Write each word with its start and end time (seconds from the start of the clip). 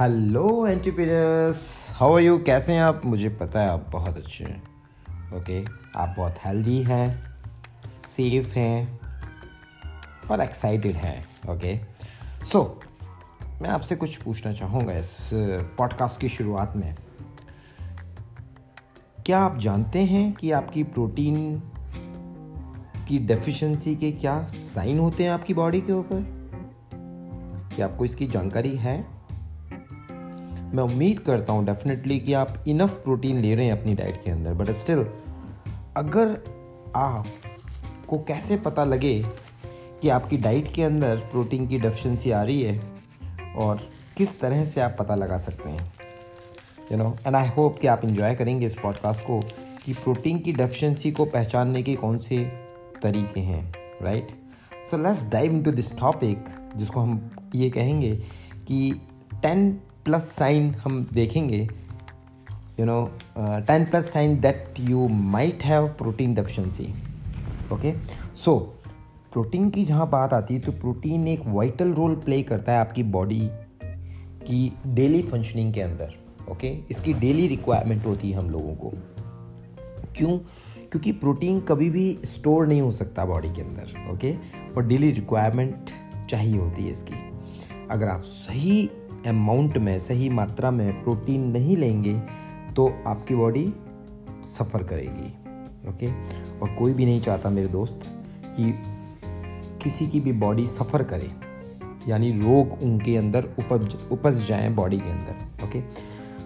Hello 0.00 0.66
entrepreneurs 0.66 1.88
how 1.90 2.14
are 2.14 2.22
you 2.22 2.38
कैसे 2.38 2.72
हैं 2.72 2.80
आप? 2.82 3.02
मुझे 3.04 3.28
पता 3.28 3.60
है 3.60 3.68
आप 3.68 3.86
बहुत 3.90 4.16
अच्छे 4.16 4.44
हैं। 4.44 5.36
ओके? 5.36 5.64
आप 5.96 6.14
बहुत 6.16 6.34
हेल्दी 6.44 6.82
हैं 6.82 7.36
सेफ़ 7.98 8.48
हैं, 8.48 9.00
और 10.30 10.40
एक्साइटेड 10.40 10.92
हैं। 10.92 11.24
ओके 11.50 11.78
सो 12.44 12.80
मैं 13.62 13.70
आपसे 13.70 13.96
कुछ 13.96 14.16
पूछना 14.16 14.52
चाहूँगा 14.52 14.92
इस 14.92 15.16
पॉडकास्ट 15.78 16.20
की 16.20 16.28
शुरुआत 16.28 16.76
में। 16.76 16.94
क्या 19.26 19.38
आप 19.38 19.58
जानते 19.58 19.98
हैं 19.98 20.32
कि 20.32 20.50
आपकी 20.50 20.82
प्रोटीन 20.82 21.58
की 23.08 23.18
डेफिशिएंसी 23.18 23.96
के 23.96 24.12
क्या 24.12 24.44
साइन 24.44 24.98
होते 24.98 25.24
हैं 25.24 25.30
आपकी 25.30 25.54
बॉडी 25.54 25.80
के 25.80 25.92
ऊपर? 25.92 26.30
क्या 27.76 27.86
आपको 27.86 28.04
इसकी 28.04 28.26
जानकारी 28.26 28.76
है? 28.76 29.13
मैं 30.74 30.82
उम्मीद 30.82 31.18
करता 31.18 31.52
हूँ 31.52 31.64
डेफिनेटली 31.66 32.18
कि 32.20 32.32
आप 32.32 32.64
इनफ 32.68 32.90
प्रोटीन 32.90 33.38
ले 33.38 33.54
रहे 33.54 33.66
हैं 33.66 33.72
अपनी 33.72 33.94
डाइट 33.94 34.24
के 34.24 34.30
अंदर 34.30 34.54
बट 34.54 34.70
स्टिल 34.70 35.06
अगर 35.96 36.36
आप 36.96 37.26
को 38.08 38.18
कैसे 38.18 38.56
पता 38.56 38.84
लगे 38.84 39.24
कि 40.02 40.08
आपकी 40.08 40.36
डाइट 40.36 40.72
के 40.74 40.82
अंदर 40.82 41.16
प्रोटीन 41.16 41.66
की 41.66 41.78
डेफिशिएंसी 41.78 42.30
आ 42.30 42.42
रही 42.42 42.62
है 42.62 42.80
और 43.56 43.88
किस 44.16 44.40
तरह 44.40 44.64
से 44.64 44.80
आप 44.80 44.96
पता 44.98 45.14
लगा 45.14 45.38
सकते 45.38 45.68
हैं? 45.68 45.92
You 46.92 46.98
know 46.98 47.16
and 47.26 47.36
I 47.36 47.48
hope 47.48 47.78
कि 47.78 47.86
आप 47.86 48.04
इन्जॉय 48.04 48.34
करेंगे 48.34 48.66
इस 48.66 48.76
पॉडकास्ट 48.82 49.22
को 49.22 49.40
कि 49.84 49.92
प्रोटीन 49.92 50.38
की 50.38 50.52
डेफिशिएंसी 50.52 51.12
को 51.12 51.24
पहचानने 51.24 51.82
के 51.82 51.94
कौन 51.94 52.18
से 52.18 52.44
तरीके 53.02 53.40
हैं 53.40 53.74
right 54.02 54.28
so 54.90 54.98
let's 54.98 55.28
dive 55.30 55.52
into 55.52 55.70
this 55.70 55.98
topic 55.98 56.44
जिसको 56.76 57.00
हम 57.00 57.30
ये 57.54 57.70
कहेंगे 57.70 58.16
कि 58.68 59.00
टेन 59.34 59.80
प्लस 60.04 60.30
साइन 60.32 60.74
हम 60.74 61.04
देखेंगे 61.12 61.60
you 62.80 62.86
know 62.86 63.02
ten 63.38 63.84
plus 63.84 64.12
sign 64.12 64.38
that 64.40 64.80
you 64.80 65.08
might 65.08 65.62
have 65.62 65.86
protein 65.98 66.34
deficiency 66.34 66.92
okay 67.72 67.92
so 68.44 68.58
protein 69.32 69.70
की 69.70 69.84
जहाँ 69.84 70.08
बात 70.10 70.32
आती 70.32 70.54
है 70.54 70.60
तो 70.60 70.72
प्रोटीन 70.72 71.26
एक 71.28 71.46
वाइटल 71.46 71.92
रोल 71.92 72.14
प्ले 72.14 72.42
करता 72.42 72.72
है 72.72 72.78
आपकी 72.78 73.02
बॉडी 73.12 73.40
की 74.46 74.72
डेली 74.86 75.22
फंक्शनिंग 75.22 75.72
के 75.74 75.80
अंदर 75.80 76.14
ओके 76.50 76.74
okay? 76.74 76.90
इसकी 76.90 77.12
डेली 77.12 77.46
रिक्वायरमेंट 77.46 78.06
होती 78.06 78.30
है 78.30 78.38
हम 78.38 78.50
लोगों 78.50 78.74
को 78.74 78.92
क्यों 80.16 80.38
क्योंकि 80.90 81.12
प्रोटीन 81.12 81.60
कभी 81.60 81.88
भी 81.90 82.06
स्टोर 82.24 82.66
नहीं 82.66 82.80
हो 82.80 82.90
सकता 82.92 83.24
बॉडी 83.24 83.48
के 83.48 83.62
अंदर 83.62 84.10
ओके 84.12 84.32
okay? 84.32 84.76
और 84.76 84.86
डेली 84.86 85.10
रिक्वायरमेंट 85.10 85.90
चाहिए 86.28 86.58
होती 86.58 86.82
है 86.82 86.92
इसकी 86.92 87.14
अगर 87.90 88.08
आप 88.08 88.20
सही 88.20 88.88
अमाउंट 89.26 89.78
में 89.78 89.98
सही 89.98 90.28
मात्रा 90.28 90.70
में 90.70 91.02
प्रोटीन 91.04 91.40
नहीं 91.40 91.76
लेंगे 91.76 92.22
तो 92.76 92.94
आपकी 93.06 93.34
बॉडी 93.34 93.72
सफ़र 94.58 94.82
करेगी 94.82 95.28
ओके 95.88 96.06
और 96.60 96.74
कोई 96.78 96.94
भी 96.94 97.04
नहीं 97.04 97.20
चाहता 97.20 97.50
मेरे 97.50 97.68
दोस्त 97.68 98.00
कि 98.46 98.72
किसी 99.82 100.06
की 100.06 100.20
भी 100.20 100.32
बॉडी 100.32 100.66
सफ़र 100.66 101.02
करे 101.02 101.30
यानी 102.08 102.32
रोग 102.32 102.82
उनके 102.82 103.16
अंदर 103.16 103.44
उपज 103.58 103.96
उपज 104.12 104.46
जाए 104.48 104.68
बॉडी 104.70 104.98
के 104.98 105.10
अंदर 105.10 105.64
ओके 105.64 105.80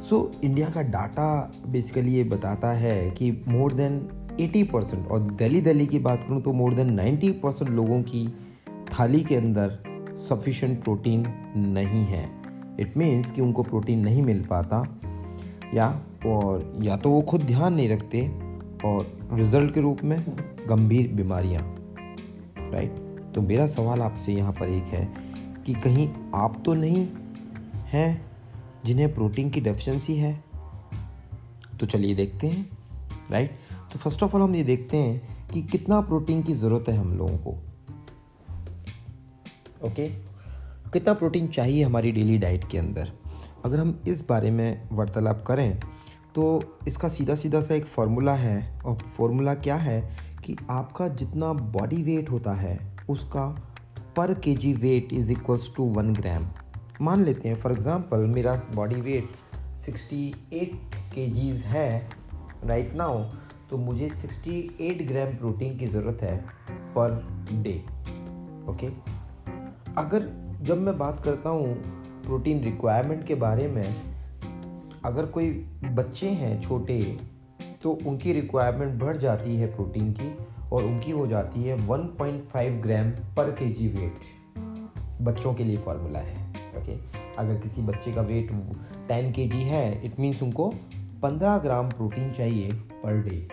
सो 0.08 0.32
so, 0.34 0.44
इंडिया 0.44 0.70
का 0.70 0.82
डाटा 0.82 1.52
बेसिकली 1.66 2.14
ये 2.14 2.24
बताता 2.24 2.72
है 2.72 3.10
कि 3.10 3.44
मोर 3.48 3.72
देन 3.72 4.08
80 4.40 4.62
परसेंट 4.72 5.08
और 5.08 5.20
दिल्ली 5.20 5.60
दिल्ली 5.60 5.86
की 5.86 5.98
बात 5.98 6.24
करूँ 6.28 6.42
तो 6.42 6.52
मोर 6.52 6.74
देन 6.74 7.18
90 7.18 7.30
परसेंट 7.30 7.70
लोगों 7.70 8.02
की 8.02 8.28
थाली 8.92 9.20
के 9.20 9.36
अंदर 9.36 9.78
सफिशेंट 10.16 10.82
प्रोटीन 10.84 11.24
नहीं 11.56 12.04
है। 12.04 12.37
इट 12.80 12.96
मीन्स 12.96 13.30
कि 13.30 13.40
उनको 13.40 13.62
प्रोटीन 13.62 13.98
नहीं 13.98 14.22
मिल 14.22 14.44
पाता, 14.44 14.82
या, 15.74 15.88
और 16.26 16.72
या 16.82 16.96
तो 16.96 17.10
वो 17.10 17.20
खुद 17.22 17.42
ध्यान 17.42 17.74
नहीं 17.74 17.88
रखते, 17.88 18.28
और 18.84 19.28
रिज़ल्ट 19.32 19.74
के 19.74 19.80
रूप 19.80 20.02
में 20.04 20.18
गंभीर 20.68 21.12
बीमारियाँ 21.12 21.62
राइट 22.72 22.96
तो 23.34 23.42
मेरा 23.42 23.66
सवाल 23.66 24.02
आपसे 24.02 24.32
यहाँ 24.32 24.52
पर 24.52 24.68
एक 24.68 24.84
है 24.84 25.04
कि 25.66 25.74
कहीं 25.74 26.08
आप 26.34 26.62
तो 26.64 26.74
नहीं 26.74 27.06
हैं 27.90 28.30
जिन्हें 28.84 29.14
प्रोटीन 29.14 29.50
की 29.50 29.60
डेफिशिएंसी 29.60 30.16
है? 30.16 30.44
तो 31.80 31.86
चलिए 31.86 32.14
देखते 32.14 32.46
हैं 32.46 32.78
राइट 33.30 33.58
तो 33.92 33.98
फ़र्स्ट 33.98 34.22
ऑफ़ 34.22 34.36
ऑल 34.36 34.42
हम 34.42 34.54
ये 34.54 34.62
देखते 34.64 34.96
हैं 34.96 35.48
कि 35.48 35.62
कितना 35.62 36.00
प्रोटीन 36.00 36.42
की 36.42 36.52
ज़रूरत 36.52 36.88
है 36.88 36.96
हम 36.96 37.18
लोगों 37.18 37.36
को 37.38 37.50
ओके 39.88 40.27
कितना 40.92 41.12
प्रोटीन 41.14 41.46
चाहिए 41.48 41.84
हमारी 41.84 42.12
डेली 42.12 42.38
डाइट 42.38 42.64
के 42.70 42.78
अंदर? 42.78 43.12
अगर 43.64 43.78
हम 43.78 43.98
इस 44.08 44.24
बारे 44.28 44.50
में 44.50 44.88
वार्तालाप 44.92 45.44
करें 45.46 45.78
तो 46.34 46.44
इसका 46.88 47.08
सीधा 47.08 47.34
सीधा 47.34 47.60
सा 47.60 47.74
एक 47.74 47.86
फार्मूला 47.86 48.34
है 48.34 48.80
और 48.80 48.94
फार्मूला 48.96 49.54
क्या 49.56 49.76
है 49.76 50.00
कि 50.44 50.56
आपका 50.70 51.08
जितना 51.08 51.52
बॉडी 51.52 52.02
वेट 52.02 52.30
होता 52.30 52.52
है, 52.52 52.78
उसका 53.10 53.46
per 54.16 54.32
K 54.34 54.54
G 54.54 54.72
weight 54.74 55.12
is 55.12 55.32
equals 55.32 55.70
to 55.76 55.84
one 55.92 56.12
gram. 56.14 56.48
मान 57.02 57.24
लेते 57.24 57.48
हैं, 57.48 57.56
फॉर 57.56 57.72
एग्ज़ाम्पल 57.72 58.26
मेरा 58.28 58.54
बॉडी 58.74 59.00
वेट 59.00 59.28
68 59.80 60.96
के 61.14 61.26
जीज 61.30 61.62
है 61.66 62.08
राइट 62.64 62.94
नाउ 62.94 63.22
तो 63.70 63.76
मुझे 63.76 64.08
68 64.10 65.06
ग्राम 65.08 65.36
प्रोटीन 65.36 65.76
की 65.78 65.86
ज़रूरत 65.86 66.22
है 66.22 66.36
पर 66.96 67.22
डे 67.52 67.78
ओके 68.70 68.86
अगर 69.96 70.47
जब 70.62 70.78
मैं 70.78 70.98
बात 70.98 71.20
करता 71.24 71.50
हूँ 71.50 71.74
प्रोटीन 72.22 72.62
रिक्वायरमेंट 72.64 73.26
के 73.26 73.34
बारे 73.34 73.66
में, 73.68 73.94
अगर 75.04 75.26
कोई 75.26 75.50
बच्चे 75.84 76.28
हैं 76.28 76.60
छोटे 76.62 77.18
तो 77.82 77.90
उनकी 78.06 78.32
रिक्वायरमेंट 78.32 79.00
बढ़ 79.00 79.16
जाती 79.16 79.56
है 79.56 79.66
प्रोटीन 79.66 80.12
की 80.12 80.32
और 80.72 80.84
उनकी 80.84 81.10
हो 81.10 81.26
जाती 81.26 81.62
है 81.62 81.76
1.5 81.88 82.80
ग्राम 82.82 83.10
पर 83.36 83.50
के 83.50 83.68
जी 83.68 83.88
वेट। 83.88 85.22
बच्चों 85.22 85.54
के 85.54 85.64
लिए 85.64 85.76
फार्मूला 85.76 86.18
है 86.18 86.50
ओके 86.78 86.96
अगर 87.38 87.60
किसी 87.60 87.82
बच्चे 87.82 88.12
का 88.12 88.22
वेट 88.22 88.50
टेन 89.08 89.32
के 89.32 89.42
है 89.42 90.06
इट 90.06 90.20
मीन्स 90.20 90.42
उनको 90.42 90.68
पंद्रह 91.22 91.58
ग्राम 91.58 91.88
प्रोटीन 91.88 92.32
चाहिए 92.32 92.72
पर 92.72 93.22
डे। 93.22 93.46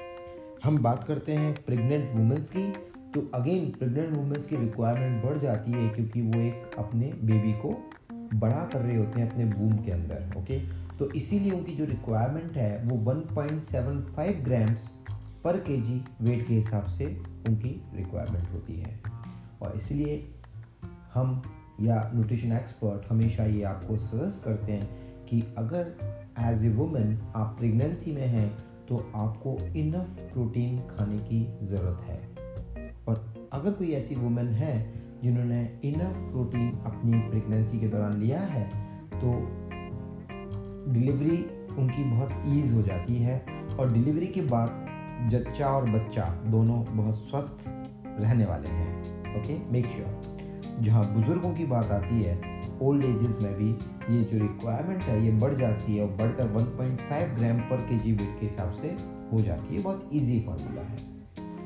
हम 0.63 0.77
बात 0.77 1.03
करते 1.03 1.33
हैं 1.33 1.53
प्रेग्नेंट 1.65 2.15
वुमेंस 2.15 2.49
की 2.49 2.94
तो 3.15 3.31
अगेन 3.33 3.65
प्रेग्नेंट 3.65 4.13
वुमेंस 4.13 4.45
की 4.45 4.55
रिक्वायरमेंट 4.55 5.23
बढ़ 5.23 5.37
जाती 5.37 5.71
है 5.71 5.89
क्योंकि 5.89 6.21
वो 6.21 6.39
एक 6.39 6.75
अपने 6.79 7.13
बेबी 7.23 7.53
को 7.53 7.69
बड़ा 8.33 8.69
कर 8.73 8.81
रहे 8.81 8.97
होते 8.97 9.19
हैं 9.19 9.31
अपने 9.31 9.45
बूम 9.45 9.77
के 9.77 9.91
अंदर 9.91 10.37
ओके 10.37 10.59
तो 10.97 11.09
इसीलिए 11.11 11.51
उनकी 11.51 11.75
जो 11.75 11.85
रिक्वायरमेंट 11.85 12.57
है, 12.57 12.83
वो 12.83 12.97
1.75 13.05 14.43
ग्राम्स 14.43 14.81
पर 15.43 15.57
केजी 15.57 16.03
वेट 16.21 16.47
के 16.47 16.53
हिसाब 16.53 16.87
से 16.87 17.05
उनकी 17.47 17.81
रिक्वायरमेंट 17.95 18.51
होती 18.53 18.79
है। 18.79 18.99
और 19.61 19.77
इसलिए 19.77 20.33
हम 21.13 21.41
या 21.81 22.11
न्यूट्रिशन 22.15 22.51
एक्सपर्ट 22.51 23.11
हमेशा 23.11 23.45
ये 23.45 23.63
आपको 23.63 23.97
सजेस्ट 23.97 24.45
करते 24.45 24.71
हैं 24.71 25.25
कि 25.25 25.43
अगर 25.57 25.95
एज 26.39 26.65
ए 26.65 26.69
वुमेन 26.69 27.19
आप 27.35 27.55
प्रेगनेंसी 27.59 28.11
में 28.11 28.27
हैं 28.27 28.49
तो 28.89 29.11
आपको 29.15 29.57
इनफ 29.75 30.19
प्रोटीन 30.33 30.79
खाने 30.79 31.17
की 31.17 31.67
ज़रूरत 31.67 32.05
है। 32.07 32.34
और 33.07 33.49
अगर 33.53 33.71
कोई 33.71 33.91
ऐसी 33.91 34.15
वुमेन 34.15 34.47
है 34.47 35.05
जिन्होंने 35.23 35.79
इनफ 35.83 36.31
प्रोटीन 36.31 36.71
अपनी 36.85 37.19
प्रेगनेंसी 37.29 37.79
के 37.79 37.87
दौरान 37.87 38.13
लिया 38.13 38.41
है 38.41 38.63
तो 39.11 39.31
डिलीवरी 40.91 41.37
उनकी 41.81 42.03
बहुत 42.03 42.31
ईज 42.47 42.73
हो 42.73 42.81
जाती 42.81 43.15
है 43.15 43.45
और 43.79 43.93
डिलीवरी 43.93 44.27
के 44.27 44.41
बाद 44.41 44.85
जच्चा 45.29 45.67
और 45.67 45.89
बच्चा 45.89 46.25
दोनों 46.45 46.83
बहुत 46.97 47.15
स्वस्थ 47.15 47.63
रहने 48.19 48.45
वाले 48.45 48.69
हैं 48.69 49.01
ओके 49.41 49.71
मेक 49.71 49.85
श्योर 49.85 50.35
जहाँ 50.81 51.13
बुज़ुर्गों 51.13 51.53
की 51.53 51.65
बात 51.65 51.91
आती 51.91 52.21
है 52.23 52.55
ओल्ड 52.81 53.05
एजेस 53.05 53.35
में 53.41 53.53
भी 53.55 53.69
ये 54.15 54.23
जो 54.23 54.37
रिक्वायरमेंट 54.37 55.03
है, 55.03 55.25
ये 55.25 55.31
बढ़ 55.31 55.53
जाती 55.53 55.95
है 55.95 56.03
और 56.03 56.09
बढ़कर 56.09 56.47
1.5 56.53 57.37
ग्राम 57.37 57.59
पर 57.59 57.77
के 57.77 57.97
जी 57.97 58.11
वेट 58.11 58.39
के 58.39 58.45
हिसाब 58.45 58.73
से 58.73 58.87
हो 59.31 59.41
जाती 59.41 59.75
है, 59.75 59.81
बहुत 59.81 60.09
इजी 60.13 60.39
फार्मूला 60.39 60.81
है 60.81 60.97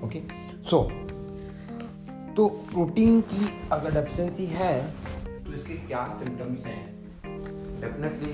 ओके 0.03 0.21
सो 0.69 0.89
तो 2.39 2.47
प्रोटीन 2.47 3.19
की 3.21 3.47
अगर 3.71 3.93
डेफिशिएंसी 3.93 4.45
है 4.45 4.73
तो 5.45 5.53
इसके 5.53 5.73
क्या 5.87 6.03
सिम्टम्स 6.19 6.65
हैं? 6.65 6.83
डेफिनेटली 7.81 8.31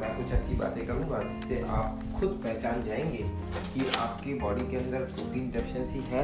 मैं 0.00 0.10
कुछ 0.18 0.32
ऐसी 0.32 0.54
बातें 0.56 0.86
करूँगा 0.86 1.18
जिससे 1.22 1.60
आप 1.78 2.04
खुद 2.20 2.38
पहचान 2.44 2.84
जाएँगे 2.84 3.24
कि 3.72 3.88
आपकी 3.98 4.34
बॉडी 4.34 4.70
के 4.70 4.76
अंदर 4.76 5.00
प्रोटीन 5.14 5.50
डेफिशिएंसी 5.50 5.98
है 6.12 6.22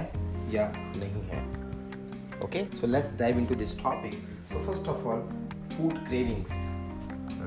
या 0.52 0.70
नहीं 0.76 1.24
है। 1.30 1.42
Okay, 2.40 2.62
so 2.80 2.92
let's 2.94 3.16
dive 3.24 3.42
into 3.42 3.58
this 3.64 3.74
topic. 3.82 4.14
So 4.52 4.62
first 4.68 4.92
of 4.94 5.04
all, 5.04 5.26
food 5.76 5.98
cravings, 6.06 6.54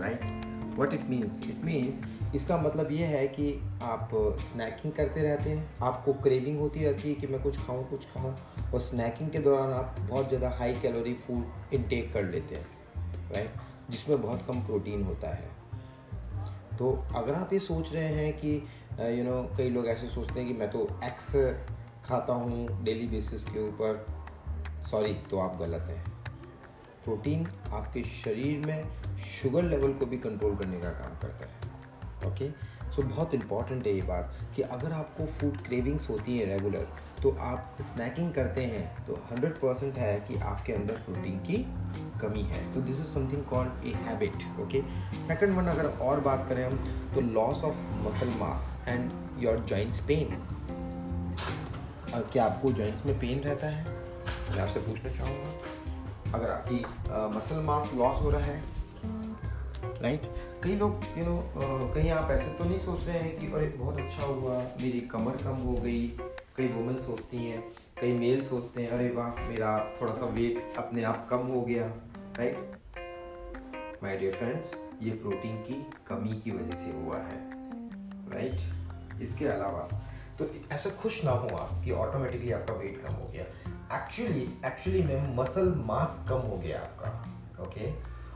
right? 0.04 0.37
What 0.80 0.94
it 0.94 1.04
means 1.10 1.42
it 1.44 1.64
means 1.66 2.36
इसका 2.36 2.58
मतलब 2.58 2.92
ये 2.92 3.06
है 3.06 3.28
कि 3.28 3.52
आप 3.82 4.10
स्नैकिंग 4.42 4.94
करते 4.94 5.22
रहते 5.22 5.50
हैं, 5.50 5.70
आपको 5.82 6.14
क्रेविंग 6.14 6.60
होती 6.60 6.84
रहती 6.86 7.10
है 7.10 7.16
कि 7.16 7.28
मैं 7.28 7.42
कुछ 7.44 7.58
खाऊं 7.58 7.84
कुछ 7.84 8.06
खाऊं, 8.06 8.34
और 8.74 8.80
स्नैकिंग 8.80 9.30
के 9.32 9.40
दौरान 9.40 9.74
आप 9.74 9.96
बहुत 10.00 10.28
ज़्यादा 10.28 10.50
हाई 10.50 10.74
कैलोरी 10.74 11.14
फ़ूड 11.14 11.74
इनटेक 11.74 12.12
कर 12.14 12.24
लेते 12.24 12.56
हैं 12.56 13.32
राइट 13.32 13.52
जिसमें 13.90 14.22
बहुत 14.22 14.46
कम 14.48 14.60
प्रोटीन 14.62 15.04
होता 15.04 15.30
है। 15.30 15.56
तो 16.78 16.92
अगर 17.16 17.34
आप 17.34 17.54
ये 17.54 17.60
सोच 17.60 17.94
रहे 17.94 18.14
हैं 18.16 18.34
कि 18.34 18.56
यू 19.18 19.24
नो 19.24 19.42
कई 19.58 19.70
लोग 19.70 19.88
ऐसे 19.88 20.08
सोचते 20.08 20.40
हैं 20.40 20.48
कि 20.48 20.54
मैं 20.54 20.70
तो 20.72 20.90
एक्स 21.04 21.32
खाता 22.06 22.34
हूँ 22.34 22.84
डेली 22.84 23.08
बेसिस 23.08 23.44
के 23.46 23.68
ऊपर 23.68 24.06
सॉरी 24.92 25.14
तो 25.32 25.40
आप 25.40 25.58
गलत 25.60 25.88
हैं। 25.90 26.17
प्रोटीन 27.08 27.46
आपके 27.74 28.04
शरीर 28.16 28.66
में 28.66 28.88
शुगर 29.34 29.64
लेवल 29.64 29.94
को 29.94 30.06
भी 30.06 30.18
कंट्रोल 30.20 30.56
करने 30.56 30.80
का 30.80 30.90
काम 30.94 31.14
करता 31.22 31.46
है। 31.46 32.32
ओके 32.32 32.50
सो 32.96 33.04
बहुत 33.04 33.34
इंपॉर्टेंट 33.34 33.88
है 33.88 33.94
ये 33.94 34.02
बात 34.02 34.38
कि 34.56 34.62
अगर 34.62 34.92
आपको 34.94 35.26
फ़ूड 35.34 35.58
क्रेविंग्स 35.66 36.10
होती 36.10 36.38
हैं 36.38 36.46
रेगुलर 36.48 36.88
तो 37.24 37.30
आप 37.42 37.78
स्नैकिंग 37.82 38.34
करते 38.34 38.62
हैं 38.64 39.06
तो 39.06 39.14
100 39.32 39.52
परसेंट 39.62 39.98
है 39.98 40.20
कि 40.28 40.38
आपके 40.42 40.74
अंदर 40.74 40.94
प्रोटीन 41.06 41.40
की 41.42 41.58
कमी 42.22 42.44
है। 42.44 42.62
तो 42.74 42.82
this 42.82 43.00
is 43.00 43.08
something 43.08 43.44
called 43.46 43.86
a 43.86 43.94
habit 44.06 44.60
okay 44.62 44.82
second 45.28 45.58
one 45.58 45.68
अगर 45.68 45.88
और 46.02 46.20
बात 46.22 46.46
करें 46.50 46.64
हम 46.66 46.78
तो 47.16 47.22
loss 47.22 47.64
of 47.64 47.78
muscle 48.06 48.34
mass 48.40 48.74
and 48.88 49.12
your 49.44 49.66
joints 49.70 50.00
pain 50.08 50.38
क्या 52.32 52.46
आपको 52.46 52.72
जॉइंट्स 52.72 53.06
में 53.06 53.20
पेन 53.20 53.40
रहता 53.40 53.68
है? 53.68 53.84
मैं 54.50 54.60
आपसे 54.60 54.80
पूछना 54.80 55.12
चाहूँगा। 55.12 55.77
अगर 56.36 56.50
आपकी 56.50 56.86
मसल 57.38 57.56
मास 57.56 57.92
लॉस 57.94 58.22
हो 58.22 58.30
रहा 58.30 58.42
है 58.42 58.64
राइट? 60.02 60.22
कई 60.64 60.76
लोग 60.76 61.04
यू 61.18 61.26
नो 61.26 61.50
कहीं 61.94 62.12
आप 62.12 62.32
ऐसे 62.32 62.54
तो 62.54 62.64
नहीं 62.64 62.80
सोच 62.80 63.04
रहे 63.04 63.20
हैं 63.20 63.40
कि, 63.40 63.48
अरे, 63.52 63.68
बहुत 63.68 63.98
अच्छा 63.98 64.24
हुआ, 64.24 64.58
मेरी 64.58 65.00
कमर 65.00 65.36
कम 65.36 65.56
हो 65.56 65.74
गई। 65.74 66.08
कई 66.56 66.68
वुमेन 66.68 66.98
सोचती 66.98 67.38
हैं, 67.38 67.64
कई 68.02 68.14
मेल 68.14 68.44
सोचते 68.44 68.82
हैं, 68.82 68.90
अरे, 68.90 69.10
वाह, 69.10 69.50
मेरा 69.50 69.94
थोड़ा 70.02 70.14
सा 70.14 70.26
वेट 70.26 70.74
अपने 70.78 71.04
आप 71.04 71.28
कम 71.30 71.38
हो 71.38 71.62
गया। 71.62 71.88
राइट 72.38 72.72
माय 74.04 74.18
डियर 74.18 74.34
फ्रेंड्स 74.34 74.84
ये 75.02 75.12
प्रोटीन 75.12 75.58
की 75.58 75.92
कमी 76.08 76.42
की 76.42 76.52
वजह 76.52 76.76
से 76.76 76.92
हुआ 76.92 77.18
है। 77.18 77.52
Right 78.34 78.52
right? 78.52 79.22
इसके 79.22 79.46
अलावा 79.46 80.02
तो 80.40 80.48
ऐसा 80.72 80.90
खुश 80.90 81.26
ना 81.26 81.32
हो 81.32 81.48
आप 81.48 81.82
कि 81.86 81.92
ऑटोमेटिकली 81.92 82.52
आपका 82.52 82.74
वेट 82.74 83.04
कम 83.08 83.14
हो 83.14 83.28
गया। 83.28 83.67
एक्चुअली 83.94 84.42
एक्चुअली 84.66 85.02
में 85.04 85.36
मसल 85.36 85.74
मास 85.86 86.26
कम 86.30 86.48
हो 86.48 86.58
गया 86.58 86.80
आपका 86.80 87.64
ओके 87.64 87.92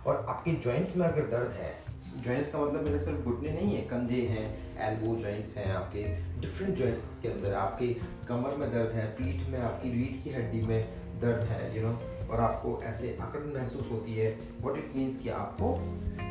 और 0.05 0.25
आपके 0.29 0.51
जॉइंट्स 0.51 0.95
में 0.97 1.05
अगर 1.07 1.21
दर्द 1.21 1.51
है 1.51 1.73
जॉइंट्स 2.17 2.51
का 2.51 2.59
मतलब 2.59 2.83
मेरे 2.83 2.99
सिर्फ़ 2.99 3.19
घुटने 3.19 3.51
नहीं 3.51 3.75
है, 3.75 3.81
कंधे 3.81 4.21
हैं 4.27 4.45
एल्बो 4.87 5.15
जॉइंट्स 5.15 5.57
हैं 5.57 5.73
आपके 5.73 6.03
डिफरेंट 6.41 6.77
जॉइंट्स 6.77 7.03
के 7.21 7.27
अंदर 7.27 7.53
आपके 7.53 7.87
कमर 8.27 8.55
में 8.55 8.71
दर्द 8.71 8.91
है, 8.91 9.05
पीठ 9.07 9.47
में 9.49 9.59
आपकी 9.59 9.91
रीढ़ 9.91 10.23
की 10.23 10.33
हड्डी 10.33 10.61
में 10.61 11.19
दर्द 11.21 11.43
है 11.43 11.77
यू 11.77 11.87
नो 11.87 11.93
और 12.31 12.39
आपको 12.39 12.79
ऐसे 12.83 13.17
अकड़ 13.21 13.43
महसूस 13.53 13.91
होती 13.91 14.15
है 14.15 14.31
व्हाट 14.61 14.77
इट 14.77 14.95
मीन्स 14.95 15.19
कि 15.19 15.29
आपको 15.29 15.75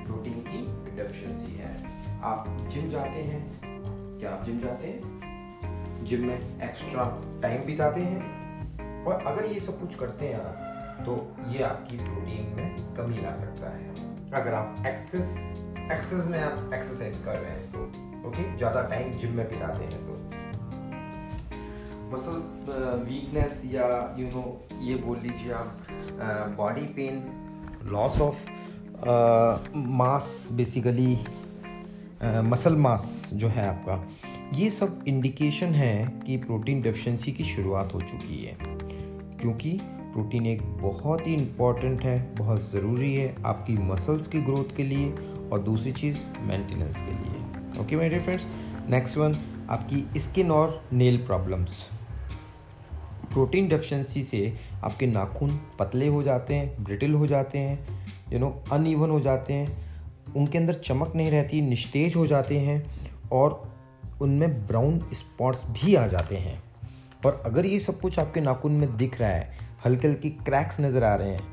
प्रोटीन 0.07 0.43
की 0.49 0.97
डेफिशिएंसी 0.97 1.53
है। 1.53 1.77
आप 2.23 2.57
जिम 2.73 2.91
जाते 2.91 3.21
हैं, 3.21 3.61
क्या 4.21 4.31
आप 4.31 4.45
जिम 4.45 4.61
जाते 4.61 4.87
हैं? 4.87 6.05
जिम 6.05 6.27
में 6.27 6.61
एक्स्ट्रा 6.63 7.23
टाइम 7.43 7.65
बिताते 7.65 8.01
हैं? 8.01 8.40
और 9.07 9.25
अगर 9.27 9.45
ये 9.45 9.61
सब 9.61 9.81
कुछ 9.81 9.95
करते 9.95 10.27
हैं 10.27 10.41
आप 10.41 11.05
तो 11.07 11.15
ये 11.51 11.63
आपकी 11.63 11.97
प्रोटीन 11.99 12.55
में 12.57 12.95
कमी 12.97 13.23
ला 13.23 13.33
सकता 13.37 13.71
है। 13.71 14.09
अगर 14.33 14.55
आप 14.55 14.83
एक्सेस 14.87 15.37
एक्सेस 15.93 16.25
में 16.27 16.39
आप 16.41 16.71
एक्सरसाइज 16.75 17.23
कर 17.25 17.39
रहे 17.39 17.51
हैं 17.51 17.71
तो 17.73 18.29
ओके 18.29 18.57
ज़्यादा 18.57 18.83
टाइम 18.89 19.13
जिम 19.19 19.33
में 19.37 19.49
बिताते 19.49 19.85
हैं 19.85 20.01
तो। 20.07 20.19
मसल 22.13 22.37
वीकनेस 23.09 23.63
या 23.67 23.87
यू 24.19 24.27
you 24.27 24.35
नो 24.35 24.41
know, 24.41 24.83
ये 24.83 24.95
बोल 24.97 25.19
लीजिए 25.19 25.53
आप 25.53 26.55
body 26.57 26.87
pain 26.97 27.23
loss 27.93 28.21
of 28.21 28.39
mass 29.99 30.49
basically 30.53 31.13
muscle 32.45 32.77
mass 32.77 33.31
जो 33.35 33.49
है 33.49 33.69
आपका 33.69 34.03
ये 34.55 34.71
सब 34.71 35.05
इंडिकेशन 35.09 35.75
है 35.75 35.95
कि 36.27 36.37
प्रोटीन 36.37 36.83
डेफिशिएंसी 36.83 37.33
की 37.33 37.45
शुरुआत 37.45 37.95
हो 37.95 38.01
चुकी 38.01 38.45
है। 38.45 38.57
क्योंकि 39.41 39.79
प्रोटीन 39.83 40.47
एक 40.47 40.63
बहुत 40.83 41.27
ही 41.27 41.35
इंपॉर्टेंट 41.35 42.03
है, 42.05 42.35
बहुत 42.35 42.71
ज़रूरी 42.73 43.15
है 43.15 43.35
आपकी 43.45 43.73
मसल्स 43.73 44.29
की 44.29 44.41
ग्रोथ 44.43 44.77
के 44.77 44.83
लिए 44.83 45.13
और 45.53 45.59
दूसरी 45.59 45.93
चीज़ 45.93 46.17
मेंटेनेंस 46.41 46.97
के 46.97 47.13
लिए। 47.13 47.81
Okay 47.83 47.97
my 47.97 48.09
dear 48.09 48.23
friends 48.23 48.47
next 48.91 49.17
one 49.17 49.37
आपकी 49.71 50.21
स्किन 50.21 50.51
और 50.51 50.83
नेल 50.93 51.17
प्रॉब्लम्स 51.17 51.71
प्रोटीन 53.33 53.69
डेफिशिएंसी 53.69 54.23
से 54.23 54.53
आपके 54.85 55.07
नाखून 55.07 55.59
पतले 55.79 56.07
हो 56.07 56.23
जाते 56.23 56.55
हैं 56.55 56.85
ब्रिटिल 56.85 57.15
हो 57.15 57.27
जाते 57.27 57.59
हैं 57.59 58.07
यू 58.33 58.39
नो 58.39 58.49
अनइवन 58.73 59.11
हो 59.11 59.21
जाते 59.21 59.53
हैं, 59.53 60.35
उनके 60.37 60.59
अंदर 60.59 60.75
चमक 60.75 61.13
नहीं 61.17 61.31
रहती, 61.31 61.61
निस्तेज 61.63 62.17
हो 62.17 62.27
जाते 62.27 62.59
हैं 62.59 62.83
और 63.33 63.63
उनमें 64.23 64.67
ब्राउन 64.67 64.99
स्पॉट्स 65.13 65.65
भी 65.71 65.95
आ 65.95 66.07
जाते 66.07 66.37
हैं। 66.37 66.63
और 67.27 67.43
अगर 67.47 67.67
ये 67.67 67.79
सब 67.79 68.01
कुछ 68.01 68.19
आपके 68.19 68.41
नाखून 68.41 68.73
में 68.73 68.97
दिख 68.97 69.21
रहा 69.21 69.31
है 69.31 69.59
हल्के 69.85 70.09
हल्के 70.09 70.31
क्रैक्स 70.31 70.81
नज़र 70.81 71.05
आ 71.05 71.15
रहे 71.15 71.31
हैं, 71.31 71.47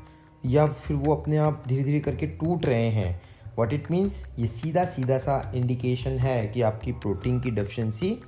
या 0.46 0.66
फिर 0.66 0.96
वो 0.96 1.14
अपने 1.14 1.36
आप 1.36 1.64
धीरे 1.68 1.84
धीरे 1.84 2.00
करके 2.00 2.26
टूट 2.26 2.66
रहे 2.66 2.88
हैं 2.88 3.20
वॉट 3.58 3.72
इट 3.72 3.90
मीन्स 3.90 4.24
ये 4.38 4.46
सीधा 4.46 4.84
सीधा 4.84 5.18
सा 5.18 5.40
इंडिकेशन 5.54 6.18
है 6.18 6.46
कि 6.46 6.62
आपकी 6.62 6.92
प्रोटीन 6.94 7.40
की 7.40 7.50
डेफिशिएंसी 7.50 8.18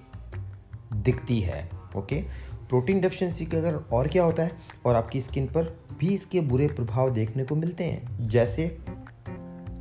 दिखती 0.94 1.40
है 1.40 1.68
ओके 1.96 2.22
प्रोटीन 2.68 3.00
डेफिशिएंसी 3.00 3.46
के 3.46 3.56
अगर 3.56 3.74
और 3.92 4.08
क्या 4.08 4.24
होता 4.24 4.42
है, 4.42 4.52
और 4.86 4.94
आपकी 4.94 5.20
स्किन 5.20 5.46
पर 5.46 5.76
भी 5.98 6.14
इसके 6.14 6.40
बुरे 6.40 6.66
प्रभाव 6.66 7.10
देखने 7.10 7.44
को 7.44 7.56
मिलते 7.56 7.84
हैं। 7.84 8.28
जैसे, 8.28 8.66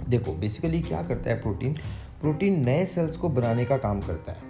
देखो 0.10 0.34
बेसिकली 0.34 0.82
क्या 0.82 1.02
करता 1.04 1.30
है 1.30 1.42
प्रोटीन 1.42 1.74
प्रोटीन 2.22 2.64
नए 2.66 2.86
सेल्स 2.86 3.18
को 3.18 3.30
बनाने 3.30 3.66
का 3.66 3.78
काम 3.78 4.02
करता 4.02 4.32
है 4.32 4.48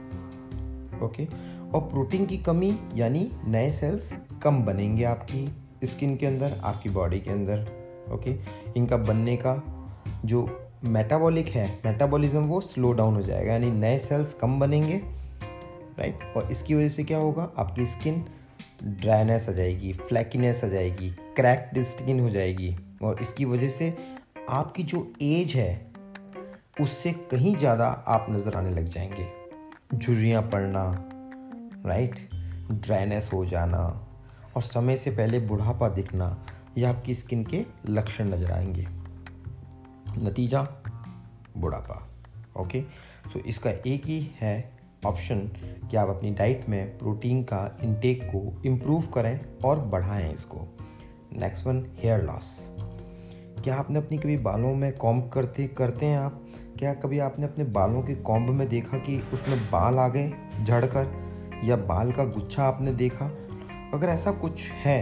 ओके 1.02 1.28
और 1.74 1.81
प्रोटीन 1.81 2.25
की 2.25 2.38
कमी, 2.38 2.77
यानी 2.95 3.30
नए 3.45 3.71
सेल्स 3.71 4.12
कम 4.44 4.62
बनेंगे 4.63 5.04
आपकी 5.04 5.88
स्किन 5.88 6.16
के 6.18 6.25
अंदर, 6.25 6.60
आपकी 6.63 6.89
बॉडी 6.89 7.19
के 7.19 7.31
अंदर 7.31 7.66
ओके 8.13 8.36
इनका 8.77 8.98
बनने 8.98 9.36
का 9.38 9.62
जो 10.25 10.48
मेटाबॉलिक 10.86 11.48
है 11.48 11.68
मेटाबॉलिज्म 11.86 12.39
वो 12.39 12.60
स्लो 12.62 12.92
डाउन 12.92 13.16
हो 13.16 13.21
जाएगा, 13.21 13.54
यानी 13.54 13.71
नए 13.71 13.98
सेल्स 14.00 14.33
कम 14.33 14.60
बनेंगे 14.60 15.01
राइट 16.00 16.19
और 16.38 16.51
इसकी 16.51 16.75
वजह 16.75 16.89
से 16.89 17.04
क्या 17.04 17.18
होगा? 17.18 17.50
आपकी 17.57 17.86
स्किन 17.86 18.24
ड्राइनेस 18.83 19.50
आ 19.50 19.51
जाएगी 19.51 19.94
फ्लैकीनेस 19.94 20.63
आ 20.63 20.68
जाएगी 20.68 21.10
क्रैक्ड 21.36 21.80
स्किन 21.83 22.19
हो 22.19 22.30
जाएगी। 22.30 22.75
और 23.01 23.22
इसकी 23.22 23.46
वजह 23.46 23.70
से 23.70 23.94
आपकी 24.50 24.84
जो 24.84 25.12
एज 25.22 25.53
है, 25.55 25.91
उससे 26.82 27.12
कहीं 27.32 27.55
ज़्यादा 27.55 27.88
आप 28.08 28.25
नज़र 28.29 28.55
आने 28.55 28.72
लग 28.72 28.86
जाएँगे। 28.86 29.27
झुर्रियाँ 29.98 30.41
पड़ना 30.44 30.84
राइट? 31.86 32.15
ड्राइनेस 32.71 33.29
हो 33.33 33.45
जाना 33.45 34.07
और 34.55 34.62
समय 34.62 34.98
से 34.98 35.12
पहले 35.12 35.39
बुढ़ापा 35.39 35.89
दिखना, 35.89 36.45
ये 36.77 36.86
आपकी 36.86 37.15
स्किन 37.15 37.43
के 37.43 37.65
लक्षण 37.89 38.29
नज़र 38.29 38.51
आएँगे। 38.51 38.88
नतीजा, 40.17 40.62
बुढ़ापा, 41.57 42.07
ओके? 42.62 42.81
सो 43.33 43.39
इसका 43.39 43.69
एक 43.69 44.05
ही 44.05 44.31
है 44.41 44.71
ऑप्शन 45.05 45.39
कि 45.91 45.98
आप 45.98 46.09
अपनी 46.09 46.31
डाइट 46.31 46.69
में 46.69 46.98
प्रोटीन 46.98 47.43
का 47.43 47.77
इनटेक 47.83 48.24
को 48.36 48.62
इम्प्रूव 48.65 49.01
करें 49.01 49.39
और 49.65 49.79
बढ़ाएँ 49.79 50.33
इसको। 50.33 50.77
नेक्स्ट 51.33 51.67
वन 51.67 51.86
हेयर 52.03 52.24
लॉस 52.24 52.69
क्या 53.63 53.75
आपने 53.75 54.00
अपनी 54.00 54.17
कभी 54.17 54.38
बालों 54.38 54.75
में 54.75 54.98
कॉम्ब 54.98 55.29
करते 55.29 55.67
करते 55.67 56.05
हैं 56.05 56.19
आप? 56.19 56.45
क्या 56.79 56.93
कभी 56.93 57.19
आपने 57.19 57.45
अपने 57.45 57.63
बालों 57.63 58.01
के 58.01 58.15
कॉम्ब 58.15 58.50
में 58.50 58.69
देखा 58.69 58.98
कि 58.98 59.24
उसमें 59.33 59.65
बाल 59.71 60.00
आ 60.00 60.07
गए, 60.07 60.33
झड़कर? 60.63 61.05
या 61.63 61.75
बाल 61.75 62.12
का 62.12 62.24
गुच्छा 62.25 62.63
आपने 62.63 62.92
देखा? 62.94 63.25
अगर 63.94 64.08
ऐसा 64.08 64.32
कुछ 64.32 64.70
है 64.72 65.00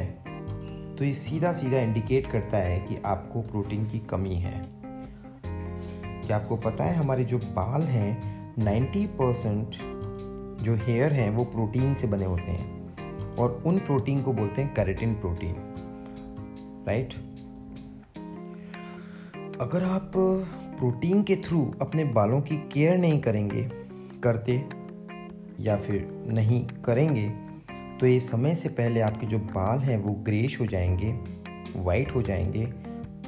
तो 0.96 1.06
ये 1.06 1.14
सीधा 1.14 1.52
सीधा 1.54 1.80
इंडिकेट 1.80 2.32
करता 2.32 2.58
है 2.58 2.80
कि 2.80 2.98
आपको 3.06 3.42
प्रोटीन 3.42 3.86
की 3.88 4.00
कमी 4.00 4.36
है। 4.36 4.62
क्या 6.26 6.38
आपको 6.38 6.56
पता 6.56 6.84
है 6.84 6.96
हमारे 6.96 7.26
जो 7.26 7.38
बाल 7.38 7.82
हैं 7.82 8.56
90 8.60 9.06
परसेंट 9.06 9.76
जो 10.62 10.76
हेयर 10.76 11.14
हैं, 11.14 11.30
वो 11.30 11.44
प्रोटीन 11.46 11.94
से 11.96 12.08
बने 12.08 12.26
होते 12.26 12.52
हैं। 12.52 13.36
और 13.36 13.64
उन 13.66 13.80
प्रोटीन 13.80 14.22
को 14.22 14.34
बोलते 14.34 14.62
हैं 14.62 14.74
कैरेटिन 14.74 15.14
प्रोटीन 15.14 15.56
राइट 16.88 17.14
अगर 19.62 19.84
आप 19.84 20.12
प्रोटीन 20.80 21.24
के 21.24 21.36
थ्रू 21.36 21.62
अपने 21.82 22.04
बालों 22.04 22.42
की 22.42 22.58
केयर 22.58 22.98
नहीं 22.98 23.20
करेंगे, 23.22 23.64
करते 24.24 24.58
या 25.60 25.76
फिर 25.78 26.08
नहीं 26.28 26.66
करेंगे 26.86 27.30
तो 28.00 28.06
ये 28.06 28.20
समय 28.20 28.56
से 28.56 28.70
पहले 28.70 29.02
आपके 29.02 29.28
जो 29.28 29.38
बाल 29.38 29.80
हैं 29.80 29.98
वो 29.98 30.14
ग्रेश 30.14 30.60
हो 30.62 30.66
जाएँगे 30.66 31.12
वाइट 31.76 32.16
हो 32.16 32.22
जाएँगे, 32.22 32.66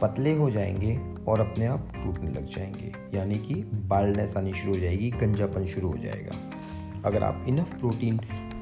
पतले 0.02 0.34
हो 0.34 0.50
जाएँगे 0.52 0.98
और 1.28 1.40
अपने 1.40 1.66
आप 1.66 1.92
टूटने 1.96 2.32
लग 2.32 2.46
जाएँगे। 2.46 3.18
यानी 3.18 3.36
कि 3.36 3.54
बालनेस 3.88 4.36
आनी 4.38 4.54
शुरू 4.54 4.74
हो 4.74 4.80
जाएगी, 4.80 5.10
गंजापन 5.12 5.66
शुरू 5.66 5.90
हो 5.90 5.98
जाएगा। 5.98 6.36
अगर 7.06 7.24
आप 7.24 7.46
इनफ 7.48 7.74
प्रोटीन 7.80 8.20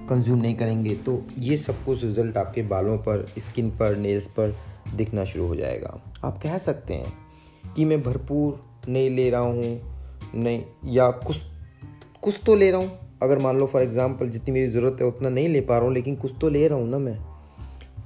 कंज्यूम 0.10 0.40
नहीं 0.40 0.56
करेंगे 0.56 0.96
तो 0.96 1.22
ये 1.38 1.58
सब 1.58 1.84
कुछ 1.86 2.04
रिज़ल्ट 2.04 2.38
आपके 2.38 2.62
बालों 2.62 2.98
पर 2.98 3.26
स्किन 3.40 3.70
पर 3.72 3.96
नेल्स 3.96 4.28
पर 4.28 4.56
दिखना 4.96 5.24
शुरू 5.24 5.48
हो 5.48 5.56
जाएगा। 5.56 6.00
आप 6.24 6.40
कह 6.44 6.58
सकते 6.58 6.94
हैं 6.94 7.74
कि 7.74 7.86
मैं 7.86 8.04
भरपूर 8.04 8.64
नहीं 8.90 9.10
ले 9.10 9.30
रहा 9.30 9.42
हूँ, 9.42 9.82
नहीं, 10.36 10.64
या 10.86 11.10
कुछ 11.12 11.42
कुछ 12.22 12.40
तो 12.46 12.56
ले 12.56 12.72
रहा 12.72 12.82
हूँ 12.82 13.07
अगर 13.22 13.40
मान 13.40 13.58
लो 13.60 13.66
फॉर 13.66 13.82
एग्ज़ाम्पल 13.82 14.30
जितनी 14.30 14.54
मेरी 14.54 14.70
ज़रूरत 14.70 14.98
है, 15.02 15.08
उतना 15.08 15.30
नहीं 15.30 15.48
ले 15.50 15.62
पा 15.62 15.78
रहा 15.78 15.86
हूँ, 15.86 15.94
लेकिन 15.94 16.16
कुछ 16.16 16.34
तो 16.42 16.50
ले 16.50 16.68
रहा 16.68 16.80
हूँ 16.80 16.90
ना 16.90 16.98
मैं। 17.00 17.18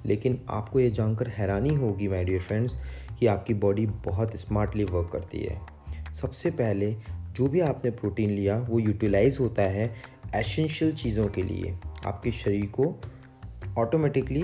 लेकिन 0.05 0.39
आपको 0.49 0.79
ये 0.79 0.89
जानकर 0.91 1.27
हैरानी 1.27 1.73
होगी 1.75 2.07
माय 2.07 2.23
डियर 2.25 2.41
फ्रेंड्स 2.41 2.77
कि 3.19 3.27
आपकी 3.27 3.53
बॉडी 3.55 3.85
बहुत 4.05 4.35
स्मार्टली 4.35 4.83
वर्क 4.83 5.09
करती 5.13 5.39
है। 5.39 5.59
सबसे 6.13 6.51
पहले, 6.51 6.95
जो 7.31 7.47
भी 7.47 7.59
आपने 7.59 7.91
प्रोटीन 7.91 8.29
लिया, 8.29 8.57
वो 8.59 8.79
यूटिलाइज 8.79 9.37
होता 9.39 9.63
है 9.63 9.93
एसेंशियल 10.35 10.93
चीज़ों 10.93 11.27
के 11.27 11.43
लिए। 11.43 11.73
आपके 12.05 12.31
शरीर 12.31 12.65
को 12.69 12.95
ऑटोमेटिकली 13.77 14.43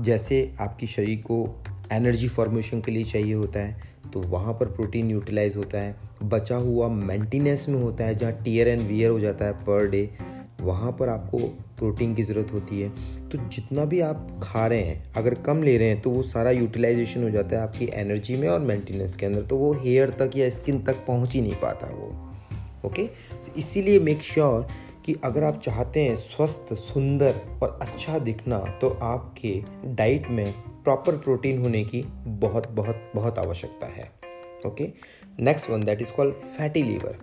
जैसे 0.00 0.52
आपकी 0.60 0.86
शरीर 0.86 1.22
को 1.22 1.44
एनर्जी 1.92 2.28
फॉर्मेशन 2.28 2.80
के 2.80 2.92
लिए 2.92 3.04
चाहिए 3.04 3.34
होता 3.34 3.60
है 3.60 3.94
तो 4.12 4.20
वहाँ 4.22 4.52
पर 4.52 4.66
प्रोटीन 4.66 5.10
यूटिलाइज 5.10 5.56
होता 5.56 5.80
है। 5.80 5.94
बचा 6.22 6.56
हुआ 6.56 6.88
मेंटेनेंस 6.88 7.68
में 7.68 7.82
होता 7.82 8.04
है, 8.04 8.14
जहाँ 8.14 8.32
टीयर 8.34 8.68
एंड 8.68 8.86
वियर 8.88 9.10
हो 9.10 9.20
जाता 9.20 9.44
है 9.44 9.52
पर 9.64 9.88
डे, 9.88 10.08
वहाँ 10.60 10.92
पर 10.92 11.08
आपको 11.08 11.38
प्रोटीन 11.78 12.14
की 12.14 12.22
ज़रूरत 12.22 12.52
होती 12.52 12.80
है। 12.80 12.88
तो 13.28 13.38
जितना 13.48 13.84
भी 13.84 14.00
आप 14.00 14.28
खा 14.42 14.66
रहे 14.66 14.80
हैं, 14.80 15.12
अगर 15.16 15.34
कम 15.40 15.62
ले 15.62 15.76
रहे 15.78 15.88
हैं 15.88 16.00
तो 16.02 16.10
वो 16.10 16.22
सारा 16.22 16.50
यूटिलाइजेशन 16.50 17.22
हो 17.22 17.30
जाता 17.30 17.56
है 17.56 17.62
आपकी 17.62 17.88
एनर्जी 17.94 18.36
में 18.36 18.48
और 18.48 18.60
मेंटेनेंस 18.60 19.16
के 19.16 19.26
अंदर। 19.26 19.42
तो 19.42 19.56
वो 19.56 19.72
हेयर 19.74 20.10
तक 20.20 20.36
या 20.36 20.48
स्किन 20.50 20.82
तक 20.84 21.04
पहुँच 21.06 21.32
ही 21.32 21.40
नहीं 21.40 21.54
पाता 21.54 21.86
वो। 21.88 22.88
ओके 22.88 23.06
तो 23.06 23.54
इसीलिए 23.58 23.98
मेक 24.00 24.22
श्योर 24.22 24.66
कि 25.06 25.14
अगर 25.24 25.44
आप 25.44 25.60
चाहते 25.64 26.02
हैं 26.02 26.14
स्वस्थ, 26.16 26.72
सुंदर 26.74 27.40
और 27.62 27.78
अच्छा 27.82 28.18
दिखना 28.18 28.58
तो 28.80 28.88
आपके 29.02 29.60
डाइट 29.94 30.28
में 30.30 30.52
प्रॉपर 30.84 31.16
प्रोटीन 31.16 31.62
होने 31.62 31.84
की 31.84 32.02
बहुत 32.26 32.68
बहुत 32.70 33.10
बहुत 33.14 33.38
आवश्यकता 33.38 33.86
है। 33.86 34.10
Okay 34.66 34.84
next 35.40 35.70
one 35.70 35.82
that 35.84 36.02
is 36.02 36.12
called 36.12 36.34
fatty 36.34 36.82
liver 36.82 37.16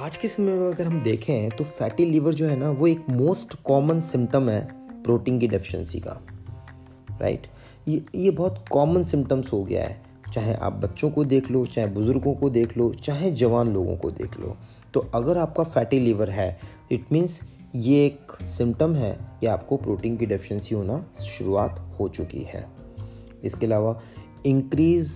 आज 0.00 0.16
के 0.16 0.28
समय 0.28 0.52
में 0.52 0.66
अगर 0.72 0.86
हम 0.86 1.00
देखें 1.02 1.50
तो 1.50 1.64
फैटी 1.64 2.04
लीवर 2.04 2.34
जो 2.34 2.46
है 2.46 2.56
ना, 2.56 2.70
वो 2.70 2.86
एक 2.86 3.08
मोस्ट 3.10 3.54
कॉमन 3.62 4.00
सिम्टम 4.00 4.48
है 4.48 4.60
प्रोटीन 5.02 5.38
की 5.38 5.48
डेफिशिएंसी 5.48 6.00
का 6.00 6.20
राइट? 7.20 7.46
ये 7.88 8.04
ये 8.14 8.30
बहुत 8.30 8.64
कॉमन 8.70 9.04
सिम्टम्स 9.04 9.52
हो 9.52 9.62
गया 9.64 9.84
है। 9.84 10.00
चाहे 10.34 10.54
आप 10.54 10.72
बच्चों 10.72 11.10
को 11.10 11.24
देख 11.24 11.50
लो, 11.50 11.64
चाहे 11.66 11.86
बुज़ुर्गों 11.86 12.34
को 12.34 12.50
देख 12.50 12.76
लो, 12.76 12.92
चाहे 12.94 13.30
जवान 13.30 13.72
लोगों 13.72 13.96
को 13.96 14.10
देख 14.10 14.38
लो। 14.40 14.56
तो 14.94 15.00
अगर 15.14 15.38
आपका 15.38 15.64
फैटी 15.64 16.00
लीवर 16.00 16.30
है 16.30 16.58
इट 16.92 17.12
मीन्स 17.12 17.40
ये 17.74 18.04
एक 18.06 18.32
सिम्टम 18.48 18.94
है 18.94 19.18
कि 19.40 19.46
आपको 19.46 19.76
प्रोटीन 19.76 20.16
की 20.16 20.26
डेफिशिएंसी 20.26 20.74
होना 20.74 21.04
शुरुआत 21.20 21.96
हो 22.00 22.08
चुकी 22.08 22.42
है। 22.42 22.66
इसके 23.44 23.66
अलावा 23.66 24.00
increase 24.46 25.08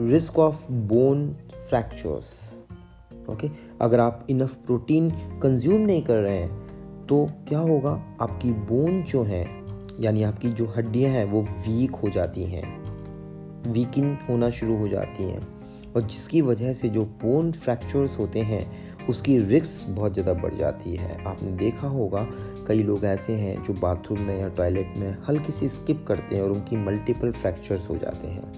risk 0.00 0.38
of 0.38 0.72
bone 0.72 1.36
fractures 1.68 2.54
okay 3.30 3.50
अगर 3.80 4.00
आप 4.00 4.26
इनफ 4.30 4.54
प्रोटीन 4.54 5.10
कंज्यूम 5.42 5.80
नहीं 5.80 6.02
कर 6.02 6.16
रहे 6.16 6.36
हैं 6.36 6.66
तो 7.06 7.28
क्या 7.48 7.58
होगा? 7.58 8.16
आपकी 8.22 8.52
बोन 8.52 9.02
जो 9.02 9.22
है, 9.22 9.48
यानी 10.00 10.22
आपकी 10.22 10.48
जो 10.48 10.66
हड्डियाँ 10.76 11.12
हैं, 11.12 11.24
वो 11.24 11.42
वीक 11.42 11.90
हो 11.90 12.08
जाती 12.08 12.44
हैं। 12.44 12.84
वीकिंग 13.72 14.16
होना 14.28 14.50
शुरू 14.50 14.78
हो 14.78 14.88
जाती 14.88 15.24
हैं। 15.24 15.55
और 15.96 16.02
जिसकी 16.02 16.40
वजह 16.42 16.72
से 16.72 16.88
जो 16.88 17.04
बोन 17.22 17.50
फ्रैक्चर्स 17.52 18.18
होते 18.18 18.40
हैं, 18.42 18.66
उसकी 19.08 19.38
रिस्क 19.40 19.88
बहुत 19.88 20.12
ज़्यादा 20.12 20.32
बढ़ 20.34 20.54
जाती 20.54 20.94
है। 20.96 21.22
आपने 21.24 21.50
देखा 21.56 21.88
होगा, 21.88 22.26
कई 22.68 22.82
लोग 22.82 23.04
ऐसे 23.04 23.32
हैं 23.34 23.62
जो 23.62 23.74
बाथरूम 23.74 24.20
में 24.20 24.38
या 24.40 24.48
टॉयलेट 24.48 24.96
में 24.96 25.16
हल्की 25.28 25.52
सी 25.52 25.68
स्किप 25.68 26.04
करते 26.08 26.36
हैं 26.36 26.42
और 26.42 26.50
उनकी 26.50 26.76
मल्टीपल 26.76 27.32
फ्रैक्चर्स 27.32 27.88
हो 27.90 27.96
जाते 27.96 28.28
हैं। 28.28 28.52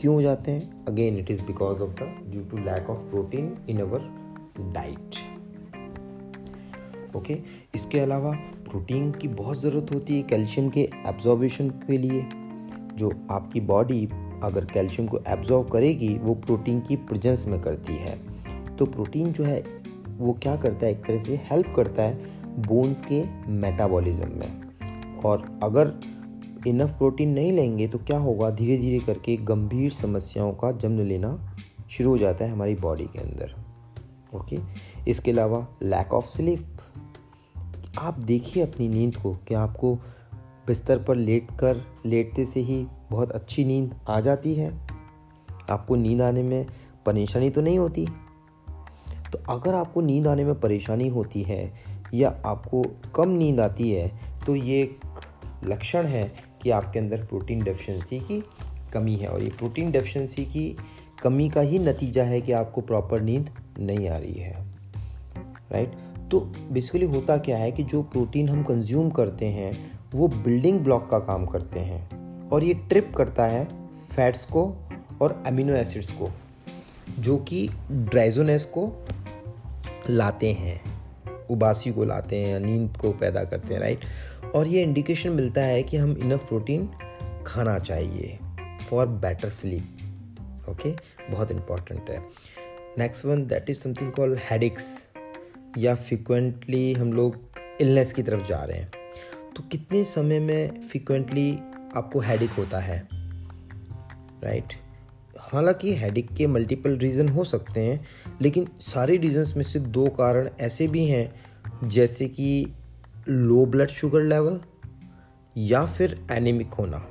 क्यों 0.00 0.14
हो 0.14 0.22
जाते 0.22 0.50
हैं? 0.50 0.84
Again 0.86 1.18
it 1.18 1.30
is 1.30 1.42
because 1.42 1.82
of 1.82 1.90
the 1.92 2.14
due 2.30 2.42
to 2.42 2.64
lack 2.64 2.90
of 2.90 2.98
protein 3.10 3.56
in 3.70 3.80
our 3.80 4.08
diet 4.72 5.16
okay 7.16 7.38
इसके 7.74 7.98
अलावा 8.00 8.30
प्रोटीन 8.64 9.10
की 9.12 9.28
बहुत 9.30 9.60
ज़रूरत 9.60 9.92
होती 9.94 10.16
है 10.16 10.22
कैल्शियम 10.22 10.68
के 10.68 10.80
एब्जॉर्बेशन 11.06 11.68
के 11.80 11.98
लिए, 11.98 12.22
जो 12.94 13.10
आपकी 13.30 13.60
बॉडी 13.60 14.06
अगर 14.42 14.64
कैल्शियम 14.64 15.08
को 15.08 15.18
एब्जॉर्व 15.28 15.68
करेगी, 15.68 16.18
वो 16.18 16.34
प्रोटीन 16.34 16.80
की 16.80 16.96
प्रजेंस 16.96 17.46
में 17.46 17.60
करती 17.60 17.96
है। 17.96 18.18
तो 18.76 18.86
प्रोटीन 18.86 19.32
जो 19.32 19.44
है, 19.44 19.64
वो 20.18 20.32
क्या 20.32 20.56
करता 20.56 20.86
है? 20.86 20.92
एक 20.92 21.04
तरह 21.04 21.18
से 21.18 21.36
हेल्प 21.50 21.72
करता 21.76 22.02
है 22.02 22.14
बोन्स 22.68 23.02
के 23.02 23.24
मेटाबॉलिज्म 23.50 24.28
में। 24.32 24.62
और 25.24 25.60
अगर 25.62 25.92
इनफ 26.66 26.90
प्रोटीन 26.90 27.28
नहीं 27.28 27.52
लेंगे 27.52 27.88
तो 27.88 27.98
क्या 27.98 28.18
होगा? 28.18 28.50
धीरे 28.50 28.76
धीरे 28.76 28.98
करके 28.98 29.36
गंभीर 29.36 29.90
समस्याओं 29.90 30.52
का 30.52 30.72
जन्म 30.72 31.00
लेना 31.00 31.56
शुरू 31.90 32.10
हो 32.10 32.18
जाता 32.18 32.44
है 32.44 32.50
हमारी 32.50 32.74
बॉडी 32.74 33.04
के 33.04 33.18
अंदर। 33.18 33.54
ओके 34.38 34.58
इसके 35.08 35.30
अलावा 35.30 35.66
लैक 35.82 36.14
ऑफ़ 36.14 36.26
स्लीप 36.26 36.66
आप 37.98 38.18
देखिए 38.18 38.62
अपनी 38.62 38.88
नींद 38.88 39.16
को, 39.16 39.34
कि 39.34 39.54
आपको 39.54 39.98
बिस्तर 40.66 40.98
पर 40.98 41.16
लेट 41.16 41.50
कर 41.60 41.84
लेटते 42.06 42.44
से 42.44 42.60
ही 42.60 42.84
बहुत 43.10 43.30
अच्छी 43.30 43.64
नींद 43.64 43.94
आ 44.08 44.20
जाती 44.20 44.54
है। 44.54 44.70
आपको 45.70 45.96
नींद 45.96 46.22
आने 46.22 46.42
में 46.42 46.66
परेशानी 47.06 47.50
तो 47.50 47.60
नहीं 47.60 47.78
होती? 47.78 48.06
तो 49.32 49.38
अगर 49.52 49.74
आपको 49.74 50.00
नींद 50.00 50.26
आने 50.26 50.44
में 50.44 50.60
परेशानी 50.60 51.08
होती 51.08 51.42
है 51.42 51.72
या 52.14 52.28
आपको 52.46 52.82
कम 53.14 53.28
नींद 53.28 53.60
आती 53.60 53.90
है 53.90 54.10
तो 54.46 54.54
ये 54.56 54.82
एक 54.82 55.00
लक्षण 55.64 56.06
है 56.06 56.32
कि 56.62 56.70
आपके 56.70 56.98
अंदर 56.98 57.24
प्रोटीन 57.24 57.64
डेफिशिएंसी 57.64 58.20
की 58.20 58.42
कमी 58.92 59.16
है। 59.16 59.28
और 59.28 59.42
ये 59.42 59.50
प्रोटीन 59.50 59.90
डेफिशिएंसी 59.90 60.44
की 60.44 60.76
कमी 61.22 61.48
का 61.48 61.60
ही 61.60 61.78
नतीजा 61.78 62.24
है 62.24 62.40
कि 62.40 62.52
आपको 62.52 62.80
प्रॉपर 62.80 63.20
नींद 63.20 63.50
नहीं 63.78 64.08
आ 64.08 64.16
रही 64.16 64.34
है। 64.34 64.52
राइट? 65.72 65.92
तो 66.32 66.40
बेसिकली 66.70 67.06
होता 67.06 67.36
क्या 67.36 67.56
है 67.58 67.72
कि 67.72 67.82
जो 67.82 68.02
प्रोटीन 68.02 68.48
हम 68.48 68.62
कंज्यूम 68.62 69.10
करते 69.10 69.46
हैं, 69.46 69.72
वो 70.14 70.28
बिल्डिंग 70.28 70.78
ब्लॉक 70.80 71.08
का 71.10 71.18
काम 71.18 71.46
करते 71.46 71.80
हैं। 71.80 72.48
और 72.48 72.64
ये 72.64 72.74
ट्रिप 72.74 73.12
करता 73.16 73.46
है 73.46 73.64
फैट्स 74.14 74.44
को 74.44 74.64
और 75.22 75.42
अमीनो 75.46 75.74
एसिड्स 75.74 76.10
को, 76.10 76.30
जो 77.18 77.36
कि 77.38 77.68
ड्राइजोनेस 77.92 78.64
को 78.64 78.86
लाते 80.10 80.52
हैं, 80.52 80.80
उबासी 81.50 81.92
को 81.92 82.04
लाते 82.04 82.36
हैं, 82.36 82.60
नींद 82.60 82.96
को 82.96 83.12
पैदा 83.12 83.44
करते 83.44 83.74
हैं 83.74 83.80
राइट 83.80 84.04
और 84.54 84.66
ये 84.66 84.82
इंडिकेशन 84.82 85.30
मिलता 85.30 85.60
है 85.60 85.82
कि 85.82 85.96
हम 85.96 86.16
इनफ 86.18 86.48
प्रोटीन 86.48 86.88
खाना 87.46 87.78
चाहिए 87.78 88.38
फॉर 88.90 89.06
बेटर 89.06 89.48
स्लीप 89.48 90.68
ओके 90.70 90.94
बहुत 91.30 91.50
इंपॉर्टेंट 91.50 92.10
है। 92.10 92.18
Next 92.98 93.24
one 93.26 93.46
that 93.46 93.70
is 93.70 93.78
something 93.78 94.12
call 94.12 94.38
headaches 94.50 95.11
या 95.78 95.94
फ्रिक्वेंटली 95.94 96.92
हम 96.92 97.12
लोग 97.12 97.36
इलनेस 97.80 98.12
की 98.12 98.22
तरफ़ 98.22 98.46
जा 98.46 98.64
रहे 98.64 98.78
हैं 98.78 98.90
तो 99.56 99.62
कितने 99.62 100.04
समय 100.04 100.38
में 100.38 100.80
फ्रिक्वेंटली 100.80 101.58
आपको 101.96 102.20
हेडिक 102.20 102.50
होता 102.50 102.80
है? 102.80 103.08
राइट? 104.44 104.72
हालाँकि 105.38 105.94
हेडिक 105.94 106.32
के 106.32 106.46
मल्टीपल 106.46 106.96
रीज़न 106.96 107.28
हो 107.28 107.44
सकते 107.44 107.80
हैं, 107.80 108.06
लेकिन 108.40 108.68
सारे 108.80 109.16
रीजंस 109.16 109.54
में 109.56 109.64
से 109.64 109.80
दो 109.80 110.08
कारण 110.08 110.48
ऐसे 110.60 110.88
भी 110.88 111.04
हैं, 111.04 111.34
जैसे 111.88 112.28
कि 112.28 112.66
लो 113.28 113.66
ब्लड 113.66 113.88
शुगर 113.88 114.22
लेवल 114.22 114.60
या 115.56 115.86
फिर 115.86 116.26
एनीमिक 116.32 116.74
होना। 116.74 117.08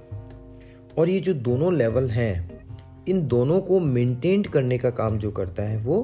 और 0.97 1.09
ये 1.09 1.19
जो 1.19 1.33
दोनों 1.33 1.73
लेवल 1.73 2.09
हैं, 2.09 2.65
इन 3.09 3.27
दोनों 3.27 3.61
को 3.61 3.79
मेंटेन 3.79 4.43
करने 4.43 4.77
का 4.77 4.89
काम 4.89 5.17
जो 5.17 5.31
करता 5.31 5.63
है, 5.63 5.77
वो 5.77 6.03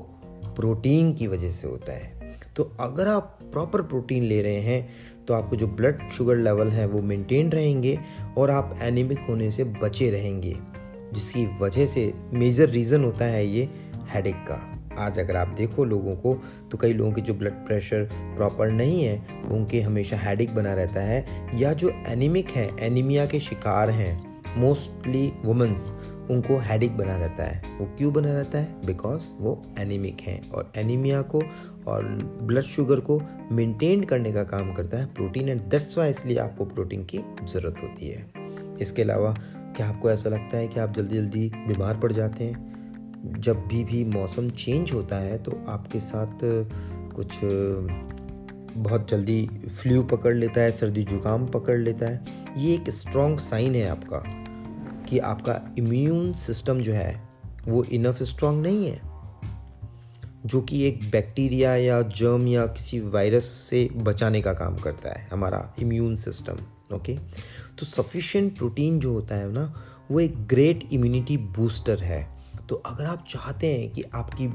प्रोटीन 0.55 1.13
की 1.13 1.27
वजह 1.27 1.49
से 1.49 1.67
होता 1.67 1.93
है। 1.93 2.16
तो 2.57 2.63
अगर 2.79 3.07
आप 3.07 3.37
प्रॉपर 3.51 3.81
प्रोटीन 3.81 4.23
ले 4.23 4.41
रहे 4.41 4.59
हैं 4.61 5.25
तो 5.27 5.33
आपको 5.33 5.55
जो 5.55 5.67
ब्लड 5.67 6.07
शुगर 6.09 6.35
लेवल 6.37 6.67
है 6.67 6.85
वो 6.87 7.01
मेंटेन 7.01 7.51
रहेंगे 7.51 7.97
और 8.37 8.51
आप 8.51 8.73
एनीमिक 8.83 9.19
होने 9.29 9.49
से 9.51 9.63
बचे 9.63 10.09
रहेंगे, 10.11 10.55
जिसकी 11.13 11.45
वजह 11.59 11.85
से 11.85 12.11
मेजर 12.33 12.69
रीज़न 12.69 13.03
होता 13.03 13.25
है 13.25 13.45
ये 13.47 13.69
हेडेक 14.13 14.35
का। 14.49 14.63
आज 14.97 15.19
अगर 15.19 15.35
आप 15.35 15.47
देखो 15.47 15.85
लोगों 15.85 16.15
को 16.15 16.33
तो 16.71 16.77
कई 16.77 16.93
लोगों 16.93 17.11
के 17.11 17.21
जो 17.21 17.33
ब्लड 17.33 17.65
प्रेशर 17.67 18.09
प्रॉपर 18.13 18.71
नहीं 18.71 19.03
है 19.03 19.43
उनके 19.51 19.81
हमेशा 19.81 20.17
हेडेक 20.17 20.55
बना 20.55 20.73
रहता 20.73 21.01
है, 21.01 21.25
या 21.59 21.73
जो 21.73 21.91
एनीमिक 22.07 22.49
हैं 22.49 22.69
एनीमिया 22.77 23.25
के 23.25 23.39
शिकार 23.39 23.89
हैं 23.89 24.41
मोस्टली 24.57 25.31
वुमेंस 25.45 25.93
उनको 26.31 26.57
हेडिक 26.59 26.97
बना 26.97 27.17
रहता 27.17 27.43
है। 27.43 27.61
वो 27.79 27.85
क्यों 27.97 28.13
बना 28.13 28.33
रहता 28.33 28.57
है? 28.57 28.85
बिकॉज़ 28.85 29.23
वो 29.39 29.61
एनीमिक 29.79 30.21
हैं 30.21 30.49
और 30.51 30.71
एनीमिया 30.77 31.21
को 31.21 31.41
और 31.87 32.03
ब्लड 32.41 32.63
शुगर 32.63 32.99
को 32.99 33.21
मेंटेन 33.51 34.03
करने 34.03 34.31
का 34.31 34.43
काम 34.43 34.73
करता 34.73 34.97
है 34.97 35.05
प्रोटीन 35.05 35.49
एंड 35.49 35.61
दसवा 35.69 36.05
इसलिए 36.05 36.37
आपको 36.37 36.65
प्रोटीन 36.65 37.03
की 37.03 37.17
ज़रूरत 37.43 37.77
होती 37.83 38.07
है। 38.07 38.25
इसके 38.81 39.01
अलावा 39.01 39.33
क्या 39.77 39.87
आपको 39.89 40.11
ऐसा 40.11 40.29
लगता 40.29 40.57
है 40.57 40.67
कि 40.67 40.79
आप 40.79 40.93
जल्दी 40.93 41.17
जल्दी 41.17 41.51
बीमार 41.67 41.97
पड़ 41.97 42.11
जाते 42.11 42.43
हैं? 42.43 42.65
जब 43.39 43.65
भी 43.67 43.83
भी 43.83 44.03
मौसम 44.05 44.49
चेंज 44.49 44.91
होता 44.93 45.15
है 45.15 45.37
तो 45.43 45.63
आपके 45.67 45.99
साथ 45.99 46.39
कुछ, 47.13 47.39
बहुत 48.77 49.09
जल्दी 49.09 49.49
फ्लू 49.81 50.03
पकड़ 50.03 50.33
लेता 50.35 50.61
है, 50.61 50.71
सर्दी 50.71 51.03
जुकाम 51.03 51.45
पकड़ 51.45 51.77
लेता 51.77 52.07
है। 52.07 52.25
ये 52.57 52.73
एक 52.73 52.89
स्ट्रॉन्ग 52.89 53.39
साइन 53.39 53.75
है 53.75 53.87
आपका। 53.89 54.23
कि 55.09 55.19
आपका 55.19 55.59
इम्यून 55.77 56.33
सिस्टम 56.33 56.79
जो 56.79 56.93
है 56.93 57.21
वो 57.67 57.83
इनफ 57.83 58.23
स्ट्रांग 58.23 58.61
नहीं 58.61 58.89
है। 58.89 59.01
जो 60.45 60.61
कि 60.61 60.83
एक 60.83 60.99
बैक्टीरिया 61.11 61.75
या 61.75 62.01
जर्म 62.01 62.47
या 62.47 62.65
किसी 62.65 62.99
वायरस 62.99 63.45
से 63.69 63.89
बचाने 63.95 64.41
का 64.41 64.53
काम 64.53 64.75
करता 64.75 65.09
है 65.09 65.27
हमारा 65.31 65.75
इम्यून 65.79 66.15
सिस्टम 66.15 66.57
ओके 66.95 67.17
तो 67.79 67.85
सफिशिएंट 67.85 68.57
प्रोटीन 68.57 68.99
जो 68.99 69.13
होता 69.13 69.35
है 69.35 69.51
ना 69.51 69.73
वो 70.11 70.19
एक 70.19 70.47
ग्रेट 70.47 70.87
इम्यूनिटी 70.93 71.37
बूस्टर 71.37 71.99
है। 71.99 72.27
तो 72.69 72.75
अगर 72.75 73.05
आप 73.05 73.25
चाहते 73.29 73.73
हैं 73.73 73.89
कि 73.91 74.03
आपकी 74.15 74.47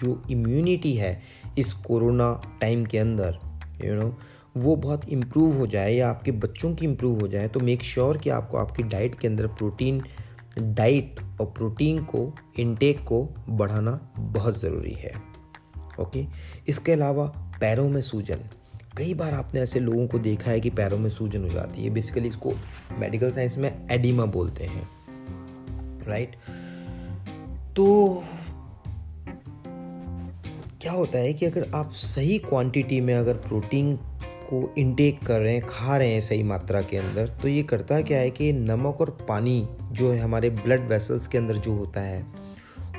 जो 0.00 0.22
इम्यूनिटी 0.30 0.94
है 0.94 1.22
इस 1.58 1.72
कोरोना 1.72 2.58
टाइम 2.60 2.84
के 2.86 2.98
अंदर 2.98 3.38
यू 3.84 3.92
you 3.92 4.00
नो 4.00 4.08
know, 4.08 4.20
वो 4.56 4.76
बहुत 4.76 5.08
इम्प्रूव 5.08 5.58
हो 5.58 5.66
जाए 5.66 5.92
या 5.94 6.10
आपके 6.10 6.32
बच्चों 6.32 6.74
की 6.74 6.84
इम्प्रूव 6.84 7.20
हो 7.20 7.28
जाए 7.28 7.48
तो 7.48 7.60
मेक 7.60 7.82
श्योर 7.82 8.12
sure 8.12 8.24
कि 8.24 8.30
आपको 8.30 8.56
आपकी 8.56 8.82
डाइट 8.82 9.18
के 9.18 9.28
अंदर 9.28 9.46
प्रोटीन 9.46 10.02
डाइट 10.58 11.20
और 11.40 11.46
प्रोटीन 11.46 12.02
को 12.04 12.34
इनटेक 12.58 13.00
को 13.00 13.34
बढ़ाना 13.48 14.14
बहुत 14.18 14.60
ज़रूरी 14.60 14.92
है। 14.92 15.12
ओके 16.00 16.26
इसके 16.68 16.92
अलावा 16.92 17.24
पैरों 17.60 17.88
में 17.88 18.00
सूजन। 18.00 18.40
कई 18.96 19.14
बार 19.14 19.34
आपने 19.34 19.60
ऐसे 19.60 19.80
लोगों 19.80 20.06
को 20.06 20.18
देखा 20.18 20.50
है 20.50 20.60
कि 20.60 20.70
पैरों 20.70 20.98
में 20.98 21.10
सूजन 21.10 21.42
हो 21.42 21.48
जाती 21.48 21.84
है। 21.84 21.90
बेसिकली 21.90 22.28
इसको 22.28 22.52
मेडिकल 22.98 23.30
साइंस 23.30 23.56
में 23.56 23.88
एडिमा 23.90 24.24
बोलते 24.24 24.64
हैं। 24.64 24.88
राइट 26.06 26.36
तो 27.76 28.22
क्या 30.80 30.92
होता 30.92 31.18
है 31.18 31.32
कि 31.32 31.46
अगर 31.46 31.68
आप 31.74 31.90
सही 31.90 32.38
क्वांटिटी 32.38 33.00
में 33.00 33.14
अगर 33.14 33.34
प्रोटीन 33.34 33.98
को 34.50 34.72
इनटेक 34.78 35.24
कर 35.26 35.40
रहे 35.40 35.54
हैं, 35.54 35.66
खा 35.66 35.96
रहे 35.96 36.12
हैं 36.12 36.20
सही 36.20 36.42
मात्रा 36.42 36.82
के 36.82 36.96
अंदर 36.96 37.28
तो 37.42 37.48
ये 37.48 37.62
करता 37.62 38.00
क्या 38.02 38.18
है 38.18 38.30
कि 38.30 38.52
नमक 38.52 39.00
और 39.00 39.10
पानी 39.28 39.68
जो 39.82 40.10
है 40.10 40.18
हमारे 40.20 40.50
ब्लड 40.50 40.88
वेसल्स 40.88 41.26
के 41.26 41.38
अंदर 41.38 41.56
जो 41.56 41.72
होता 41.72 42.00
है, 42.00 42.24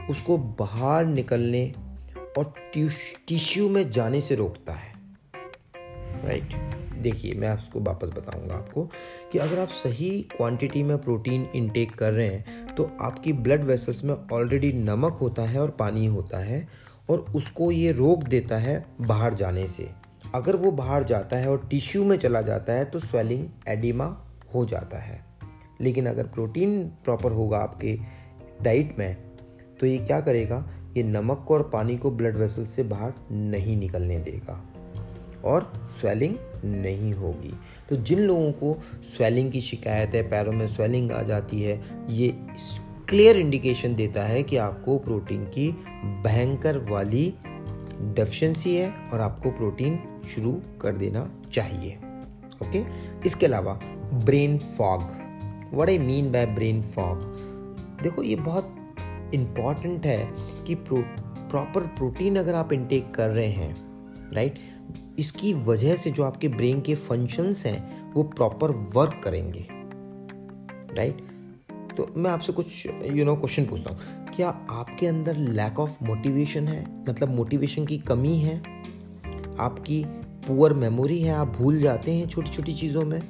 उसको 0.10 0.38
बाहर 0.38 1.05
निकलने 1.05 1.72
और 2.38 2.53
टिश्यू 2.74 3.70
में 3.70 3.89
जाने 3.91 4.22
से 4.22 4.36
रोकता 4.36 4.74
है। 4.74 4.93
राइट 6.25 6.55
देखिए, 7.01 7.34
मैं 7.34 7.48
आपको 7.48 7.79
वापस 7.79 8.08
बताऊँगा 8.08 8.55
आपको 8.55 8.84
कि 9.31 9.38
अगर 9.38 9.60
आप 9.60 9.67
सही 9.67 10.10
क्वांटिटी 10.36 10.84
में 10.84 10.98
प्रोटीन 10.98 11.48
इनटेक 11.55 11.91
कर 11.91 12.13
रहे 12.13 12.27
हैं 12.27 12.75
तो 12.75 12.89
आपकी 13.01 13.34
ब्लड 13.34 13.63
वेसल्स 13.63 14.03
में 14.03 14.15
ऑलरेडी 14.34 14.72
नमक 14.74 15.17
होता 15.22 15.43
है 15.43 15.62
और 15.62 15.70
पानी 15.70 16.05
होता 16.05 16.39
है 16.39 16.67
और 17.10 17.25
उसको 17.36 17.72
ये 17.72 17.91
रोक 17.91 18.24
देता 18.24 18.58
है 18.58 18.84
बाहर 19.01 19.34
जाने 19.34 19.67
से। 19.67 19.89
अगर 20.35 20.55
वो 20.55 20.71
बाहर 20.71 21.03
जाता 21.03 21.38
है 21.38 21.50
और 21.51 21.67
टिश्यू 21.69 22.03
में 22.05 22.17
चला 22.17 22.41
जाता 22.41 22.73
है 22.73 22.85
तो 22.85 23.00
स्वेलिंग 23.00 23.47
एडिमा 23.67 24.05
हो 24.55 24.65
जाता 24.65 24.97
है। 24.97 25.25
लेकिन 25.81 26.05
अगर 26.05 26.23
प्रोटीन 26.23 26.83
प्रॉपर 27.03 27.31
होगा 27.31 27.57
आपके 27.57 27.97
डाइट 28.61 28.95
में 29.00 29.15
तो 29.79 29.85
ये 29.85 29.97
क्या 29.97 30.21
करेगा? 30.21 30.65
ये 30.97 31.03
नमक 31.03 31.43
को 31.47 31.53
और 31.53 31.69
पानी 31.73 31.97
को 31.97 32.11
ब्लड 32.11 32.38
वेसल 32.38 32.65
से 32.65 32.83
बाहर 32.83 33.13
नहीं 33.31 33.77
निकलने 33.77 34.19
देगा 34.19 34.63
और 35.45 35.71
स्वेलिंग 36.01 36.35
नहीं 36.65 37.13
होगी। 37.13 37.53
तो 37.89 37.95
जिन 37.95 38.19
लोगों 38.19 38.51
को 38.51 38.77
स्वेलिंग 39.17 39.51
की 39.51 39.61
शिकायत 39.61 40.15
है, 40.15 40.21
पैरों 40.29 40.53
में 40.53 40.67
स्वेलिंग 40.67 41.11
आ 41.11 41.21
जाती 41.23 41.61
है, 41.61 41.81
ये 42.09 42.33
क्लियर 43.09 43.38
इंडिकेशन 43.38 43.95
देता 43.95 44.23
है 44.23 44.43
कि 44.43 44.57
आपको 44.57 44.97
प्रोटीन 44.97 45.45
की 45.45 45.71
भयंकर 46.23 46.77
वाली 46.77 47.33
डेफिशिएंसी 48.01 48.75
है 48.75 48.91
और 49.13 49.19
आपको 49.19 49.51
प्रोटीन 49.51 50.00
शुरू 50.25 50.51
कर 50.81 50.95
देना 50.95 51.29
चाहिए, 51.53 51.95
ओके? 52.61 52.83
इसके 53.27 53.45
अलावा 53.45 53.79
brain 54.25 54.57
fog. 54.77 55.01
What 55.73 55.89
I 55.89 55.97
mean 55.99 56.31
by 56.31 56.45
brain 56.45 56.81
fog 56.91 57.23
देखो, 58.03 58.23
ये 58.23 58.35
बहुत 58.35 58.75
इंपॉर्टेंट 59.33 60.05
है 60.05 60.29
कि 60.67 60.75
प्रो 60.77 61.03
प्रॉपर 61.49 61.81
प्रोटीन 61.97 62.36
अगर 62.36 62.53
आप 62.53 62.73
इनटेक 62.73 63.13
कर 63.13 63.29
रहे 63.29 63.49
हैं 63.49 64.31
राइट 64.34 64.60
इसकी 65.19 65.53
वजह 65.63 65.95
से 65.95 66.12
जो 66.12 66.23
आपके 66.23 66.47
ब्रेन 66.47 66.81
के 66.81 66.95
फ़ंक्शंस 66.97 67.65
हैं, 67.65 68.13
वो 68.13 68.23
प्रॉपर 68.25 68.71
वर्क 68.95 69.21
करेंगे 69.23 69.67
राइट 70.95 71.21
तो 71.97 72.07
मैं 72.17 72.31
आपसे 72.31 72.53
कुछ 72.53 72.86
यू 73.05 73.25
नो 73.25 73.36
क्वेश्चन 73.36 73.65
पूछता 73.65 73.91
हूँ। 73.91 74.27
क्या 74.36 74.49
आपके 74.71 75.07
अंदर 75.07 75.36
लैक 75.36 75.79
ऑफ़ 75.79 76.03
मोटिवेशन 76.03 76.67
है? 76.67 76.84
मतलब 77.10 77.36
मोटिवेशन 77.36 77.86
की 77.86 77.97
कमी 77.99 78.38
है? 78.38 78.62
आपकी 79.62 80.04
पुअर 80.47 80.74
मेमोरी 80.74 81.21
है, 81.21 81.34
आप 81.34 81.47
भूल 81.47 81.80
जाते 81.80 82.12
हैं 82.12 82.28
छोटी 82.28 82.52
छोटी 82.52 82.74
चीज़ों 82.74 83.04
में, 83.06 83.21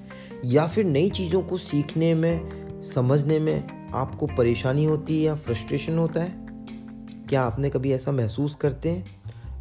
या 0.46 0.68
फिर 0.68 0.86
नई 0.86 1.10
चीज़ों 1.10 1.42
को 1.42 1.58
सीखने 1.58 2.14
में, 2.14 2.82
समझने 2.84 3.40
में 3.40 3.92
आपको 3.94 4.28
परेशानी 4.28 4.86
होती 4.86 5.18
है 5.18 5.24
या 5.24 5.36
फ्रस्ट्रेशन 5.36 5.98
होता 5.98 6.22
है? 6.22 6.34
क्या 7.30 7.44
आपने 7.44 7.70
कभी 7.70 7.92
ऐसा 7.92 8.12
महसूस 8.12 8.56
करते 8.56 8.90
हैं? 8.90 9.06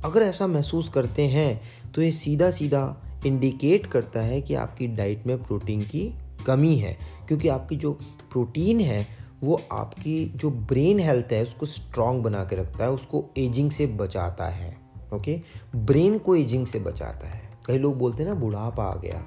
अगर 0.04 0.22
ऐसा 0.22 0.46
महसूस 0.46 0.88
करते 0.88 1.26
हैं 1.26 1.60
तो 1.94 2.02
ये 2.02 2.12
सीधा 2.12 2.50
सीधा 2.50 3.02
इंडिकेट 3.26 3.86
करता 3.86 4.20
है 4.20 4.40
कि 4.40 4.54
आपकी 4.54 4.86
डाइट 4.86 5.26
में 5.26 5.42
प्रोटीन 5.42 5.82
की 5.82 6.12
कमी 6.46 6.74
है, 6.76 6.96
क्योंकि 7.28 7.48
आपकी 7.48 7.76
जो 7.76 7.92
प्रोटीन 8.32 8.80
है, 8.80 9.06
वो 9.42 9.60
आपकी 9.72 10.24
जो 10.36 10.50
ब्रेन 10.50 10.98
हेल्थ 10.98 11.32
है, 11.32 11.42
उसको 11.42 11.66
स्ट्रांग 11.66 12.22
बना 12.22 12.44
के 12.44 12.56
रखता 12.56 12.84
है, 12.84 12.90
उसको 12.90 13.24
एजिंग 13.38 13.70
से 13.70 13.86
बचाता 13.86 14.48
है। 14.48 14.79
ओके 15.14 15.40
ब्रेन 15.76 16.18
को 16.18 16.36
एजिंग 16.36 16.66
से 16.66 16.78
बचाता 16.80 17.28
है। 17.28 17.48
कई 17.66 17.78
लोग 17.78 17.96
बोलते 17.98 18.22
हैं 18.22 18.30
ना, 18.30 18.36
बुढ़ापा 18.36 18.84
आ 18.84 18.96
गया 18.96 19.22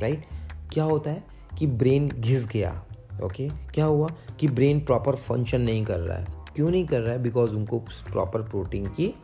राइट 0.00 0.24
क्या 0.72 0.84
होता 0.84 1.10
है 1.10 1.24
कि 1.58 1.66
ब्रेन 1.66 2.08
घिस 2.08 2.46
गया 2.46 2.84
ओके 3.24 3.48
क्या 3.48 3.84
हुआ 3.84 4.08
कि 4.40 4.48
ब्रेन 4.48 4.80
प्रॉपर 4.80 5.16
फ़ंक्शन 5.16 5.60
नहीं 5.60 5.84
कर 5.84 5.98
रहा 5.98 6.18
है। 6.18 6.26
क्यों 6.54 6.70
नहीं 6.70 6.86
कर 6.86 7.00
रहा 7.00 7.12
है? 7.12 7.22
बिकॉज़ 7.22 7.50
उनको 7.50 7.78
प्रॉपर 7.78 8.42
प्रोटीन 8.42 8.86
की 8.86 9.14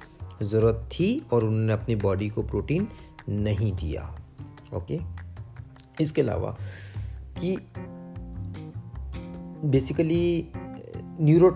ज़रूरत 0.43 0.89
थी 0.93 1.27
और 1.33 1.45
उन्होंने 1.45 1.73
अपनी 1.73 1.97
बॉडी 1.97 2.29
को 2.29 2.43
प्रोटीन 2.43 2.89
नहीं 3.29 3.73
दिया 3.73 4.03
ओके 4.75 4.99
इसके 6.01 6.23
अलावा 6.23 6.57
कि 7.39 7.57
बेसिकली 9.65 10.51
न्यूरो 11.21 11.49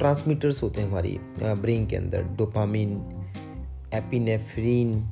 होते 0.63 0.81
हैं 0.81 0.89
हमारी 0.89 1.19
ब्रेन 1.43 1.87
के 1.87 1.97
अंदर 1.97 2.23
dopamine 2.23 3.20
epinephrine 3.95 5.09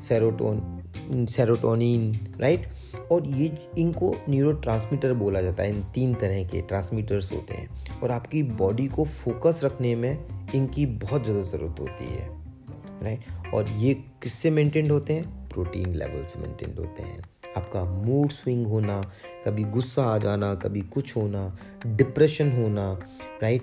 serotone 0.00 1.26
serotonin 1.30 2.12
right 2.40 2.66
और 3.12 3.26
ये 3.26 3.50
इनको 3.78 4.14
न्यूरो 4.28 5.14
बोला 5.14 5.40
जाता 5.40 5.62
है, 5.62 5.68
इन 5.68 5.82
तीन 5.94 6.14
तरह 6.14 6.44
के 6.44 6.60
ट्रांसमीटर्स 6.62 7.32
होते 7.32 7.54
हैं। 7.54 8.00
और 8.00 8.10
आपकी 8.10 8.42
बॉडी 8.42 8.86
को 8.88 9.04
फोकस 9.04 9.60
रखने 9.64 9.94
में 9.94 10.52
इनकी 10.54 10.86
बहुत 10.86 11.24
ज़्यादा 11.24 11.42
ज़रूरत 11.42 11.80
होती 11.80 12.04
है 12.06 12.28
राइट 13.02 13.54
और 13.54 13.68
ये 13.70 13.94
किससे 14.22 14.50
मेंटेन 14.50 14.90
होते 14.90 15.12
हैं? 15.12 15.48
प्रोटीन 15.48 15.94
लेवल 15.94 16.24
से 16.24 16.40
मेंटेन 16.40 16.74
होते 16.78 17.02
हैं। 17.02 17.22
आपका 17.56 17.84
मूड 17.84 18.30
स्विंग 18.30 18.66
होना, 18.66 19.00
कभी 19.46 19.64
गुस्सा 19.64 20.04
आ 20.04 20.18
जाना, 20.18 20.54
कभी 20.54 20.80
कुछ 20.82 21.16
होना 21.16 21.56
डिप्रेशन 21.86 22.52
होना 22.52 22.92
राइट 23.42 23.62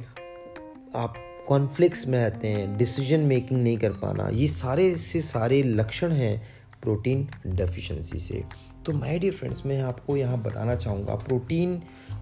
आप 0.95 1.13
कॉन्फ्लिक्ट्स 1.49 2.05
में 2.07 2.17
रहते 2.19 2.47
हैं 2.47 2.77
डिसीज़न 2.77 3.19
मेकिंग 3.19 3.61
नहीं 3.61 3.77
कर 3.77 3.91
पाना, 3.91 4.27
ये 4.29 4.47
सारे 4.47 4.95
से 4.95 5.21
सारे 5.21 5.61
लक्षण 5.63 6.11
हैं 6.11 6.41
प्रोटीन 6.81 7.27
डेफिशिएंसी 7.47 8.19
से। 8.19 8.43
तो 8.85 8.93
माय 8.93 9.19
डियर 9.19 9.33
फ्रेंड्स 9.33 9.65
मैं 9.65 9.81
आपको 9.81 10.17
यहाँ 10.17 10.41
बताना 10.41 10.75
चाहूँगा 10.75 11.15
प्रोटीन 11.15 11.75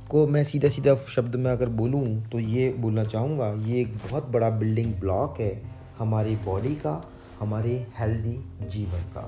को 0.09 0.25
मैं 0.27 0.43
सीधा 0.43 0.69
सीधा 0.69 0.95
शब्द 1.15 1.35
में 1.35 1.51
अगर 1.51 1.69
बोलूँ 1.71 2.29
तो 2.29 2.39
ये 2.39 2.69
बोलना 2.69 3.03
चाहूँगा, 3.03 3.51
ये 3.65 3.81
एक 3.81 3.97
बहुत 3.97 4.29
बड़ा 4.29 4.49
बिल्डिंग 4.49 4.93
ब्लॉक 4.93 5.39
है 5.39 5.61
हमारी 5.97 6.35
बॉडी 6.35 6.73
का, 6.75 7.01
हमारे 7.39 7.75
हेल्दी 7.99 8.67
जीवन 8.69 9.03
का। 9.15 9.27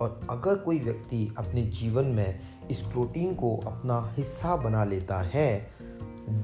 और 0.00 0.20
अगर 0.30 0.54
कोई 0.56 0.78
व्यक्ति 0.78 1.28
अपने 1.38 1.62
जीवन 1.72 2.04
में 2.06 2.40
इस 2.70 2.80
प्रोटीन 2.82 3.34
को 3.34 3.56
अपना 3.56 4.14
हिस्सा 4.16 4.56
बना 4.56 4.84
लेता 4.84 5.20
है 5.34 5.50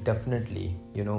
डेफिनेटली 0.04 0.76
यू 0.96 1.04
नो 1.04 1.18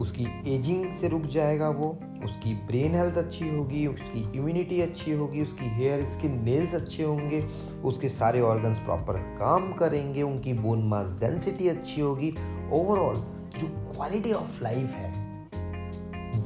उसकी 0.00 0.26
एजिंग 0.54 0.92
से 0.92 1.08
रुक 1.08 1.22
जाएगा 1.22 1.68
वो, 1.68 1.88
उसकी 2.24 2.54
ब्रेन 2.54 2.94
हेल्थ 2.94 3.18
अच्छी 3.18 3.48
होगी, 3.48 3.86
उसकी 3.86 4.20
इम्यूनिटी 4.38 4.80
अच्छी 4.80 5.12
होगी, 5.12 5.42
उसकी 5.42 5.66
हेयर 5.66 6.04
स्किन 6.04 6.42
नेल्स 6.44 6.74
अच्छे 6.74 7.02
होंगे, 7.02 7.40
उसके 7.84 8.08
सारे 8.08 8.40
ऑर्गन्स 8.40 8.78
प्रॉपर 8.78 9.16
काम 9.38 9.72
करेंगे, 9.72 10.22
उनकी 10.22 10.52
बोन 10.52 10.82
मास 10.82 11.10
डेंसिटी 11.10 11.68
अच्छी 11.68 12.00
होगी। 12.00 12.30
ओवरऑल 12.72 13.16
जो 13.58 13.68
क्वालिटी 13.92 14.32
ऑफ़ 14.32 14.62
लाइफ 14.62 14.90
है, 14.90 15.10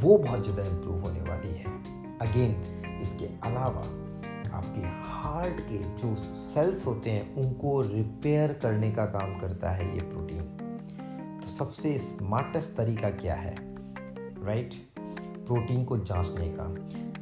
वो 0.02 0.18
बहुत 0.18 0.42
ज़्यादा 0.44 0.62
इम्प्रूव 0.62 1.00
होने 1.00 1.20
वाली 1.20 1.54
है। 1.54 1.64
अगेन 2.20 3.00
इसके 3.02 3.26
अलावा 3.42 3.83
आपके 4.56 4.87
हार्ट 5.12 5.61
के 5.61 5.78
जो 5.78 6.14
सेल्स 6.54 6.87
होते 6.87 7.11
हैं, 7.11 7.35
उनको 7.35 7.80
रिपेयर 7.83 8.52
करने 8.52 8.90
का 8.90 9.04
काम 9.04 9.38
करता 9.38 9.70
है 9.70 9.94
ये 9.94 10.00
प्रोटीन 10.02 10.59
तो 11.40 11.46
सबसे 11.46 11.98
स्मार्टेस्ट 11.98 12.76
तरीका 12.76 13.11
क्या 13.11 13.35
है? 13.35 13.57
राइट? 14.44 14.74
प्रोटीन 15.46 15.85
को 15.85 15.98
जांचने 15.98 16.48
का। 16.48 16.64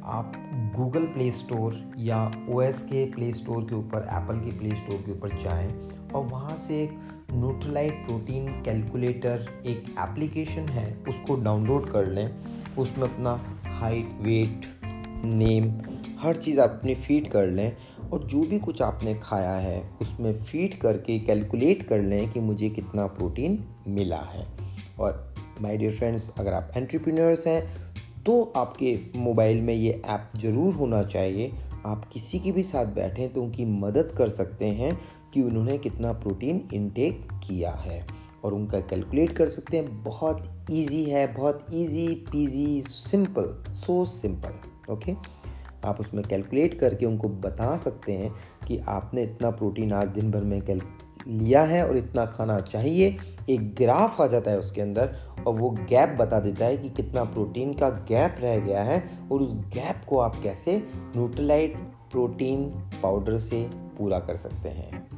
आप 0.05 0.33
गूगल 0.75 1.03
प्ले 1.03 1.31
स्टोर 1.31 1.93
या 1.97 2.31
OS 2.31 2.81
के 2.81 3.11
प्ले 3.11 3.33
स्टोर 3.33 3.63
के 3.63 3.75
ऊपर 3.75 3.97
एप्पल 3.97 4.39
के 4.39 4.59
प्ले 4.59 4.75
स्टोर 4.75 4.95
के 4.95 5.11
ऊपर 5.11 5.29
जाएँ 5.29 5.91
और 6.15 6.25
वहाँ 6.25 6.57
से 6.57 6.83
एक 6.83 6.99
न्यूट्रलाइट 7.31 8.05
प्रोटीन 8.05 8.47
कैलकुलेटर 8.61 9.61
एक 9.65 9.95
एप्लीकेशन 9.99 10.61
है, 10.61 10.97
उसको 11.09 11.35
डाउनलोड 11.35 11.91
कर 11.91 12.07
लें। 12.07 12.35
उसमें 12.77 13.13
अपना 13.13 13.43
हाइट 13.79 14.09
वेट 14.21 14.61
नेम 15.25 15.65
हर 16.19 16.35
चीज़ 16.35 16.59
अपनी 16.59 16.95
फ़ीड 16.95 17.29
कर 17.31 17.47
लें 17.47 17.75
और 18.11 18.23
जो 18.23 18.41
भी 18.41 18.59
कुछ 18.59 18.81
आपने 18.81 19.13
खाया 19.15 19.53
है, 19.53 19.81
उसमें 20.01 20.39
फ़ीड 20.39 20.79
करके 20.81 21.19
कैलकुलेट 21.19 21.83
कर 21.83 22.01
लें 22.01 22.31
कि 22.31 22.39
मुझे 22.39 22.69
कितना 22.69 23.05
प्रोटीन 23.07 23.63
मिला 23.87 24.21
है। 24.25 24.45
और 24.99 25.33
माय 25.61 25.77
डियर 25.77 25.91
फ्रेंड्स 25.91 26.29
अगर 26.39 26.53
आप 26.53 26.71
एंट्रप्रीनियर्स 26.77 27.47
हैं 27.47 27.61
तो 28.25 28.41
आपके 28.57 28.97
मोबाइल 29.15 29.61
में 29.61 29.73
ये 29.73 30.01
ऐप 30.05 30.31
ज़रूर 30.37 30.73
होना 30.73 31.03
चाहिए। 31.03 31.51
आप 31.85 32.09
किसी 32.13 32.39
के 32.39 32.51
भी 32.51 32.63
साथ 32.63 32.85
बैठें 32.95 33.27
तो 33.33 33.43
उनकी 33.43 33.65
मदद 33.65 34.13
कर 34.17 34.29
सकते 34.29 34.65
हैं 34.65 34.97
कि 35.33 35.41
उन्होंने 35.41 35.77
कितना 35.77 36.11
प्रोटीन 36.13 36.61
इनटेक 36.73 37.27
किया 37.47 37.71
है। 37.71 38.05
और 38.43 38.53
उनका 38.53 38.79
कैलकुलेट 38.79 39.31
कर 39.37 39.47
सकते 39.47 39.77
हैं। 39.77 40.03
बहुत 40.03 40.67
इजी 40.71 41.03
है, 41.03 41.25
बहुत 41.33 41.65
easy 41.73 42.07
peasy 42.31 42.81
simple 42.81 43.73
so 43.75 44.03
simple 44.05 44.93
okay 44.93 45.13
आप 45.85 45.99
उसमें 45.99 46.23
कैलकुलेट 46.29 46.79
करके 46.79 47.05
उनको 47.05 47.29
बता 47.29 47.77
सकते 47.77 48.11
हैं 48.11 48.33
कि 48.67 48.77
आपने 48.77 49.23
इतना 49.23 49.49
प्रोटीन 49.49 49.93
आज 49.93 50.07
दिन 50.07 50.31
भर 50.31 50.43
में 50.43 50.61
कैल 50.61 50.81
लिया 51.27 51.61
है 51.61 51.87
और 51.89 51.97
इतना 51.97 52.25
खाना 52.25 52.59
चाहिए। 52.59 53.17
एक 53.49 53.75
ग्राफ 53.75 54.21
आ 54.21 54.27
जाता 54.27 54.51
है 54.51 54.59
उसके 54.59 54.81
अंदर 54.81 55.15
और 55.47 55.53
वो 55.53 55.69
गैप 55.69 56.09
बता 56.09 56.39
देता 56.39 56.65
है 56.65 56.77
कि 56.77 56.89
कितना 56.89 57.23
प्रोटीन 57.23 57.73
का 57.73 57.89
गैप 57.89 58.35
रह 58.39 58.59
गया 58.59 58.83
है 58.83 59.03
और 59.31 59.41
उस 59.41 59.55
गैप 59.55 60.05
को 60.09 60.19
आप 60.19 60.35
कैसे 60.43 60.83
न्यूट्रलाइट 60.95 61.77
प्रोटीन 62.11 62.65
पाउडर 63.03 63.37
से 63.37 63.69
पूरा 63.97 64.19
कर 64.19 64.35
सकते 64.35 64.69
हैं। 64.69 65.09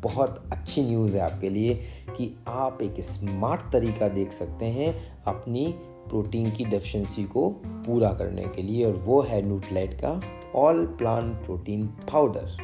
बहुत 0.00 0.44
अच्छी 0.52 0.82
न्यूज़ 0.82 1.16
है 1.16 1.22
आपके 1.22 1.50
लिए 1.50 1.74
कि 2.16 2.44
आप 2.48 2.78
एक 2.82 3.00
स्मार्ट 3.00 3.60
तरीका 3.72 4.08
देख 4.08 4.32
सकते 4.32 4.64
हैं 4.64 5.22
अपनी 5.22 5.74
प्रोटीन 6.08 6.50
की 6.50 6.64
डेफिशिएंसी 6.64 7.24
को 7.24 7.48
पूरा 7.66 8.12
करने 8.12 8.44
के 8.46 8.62
लिए 8.62 8.84
और 8.84 8.96
वो 8.96 9.20
है 9.22 9.40
न्यूट्रलाइट 9.42 9.94
का 9.94 10.20
all 10.54 10.84
plant 10.98 11.34
protein 11.44 11.86
powder 12.12 12.56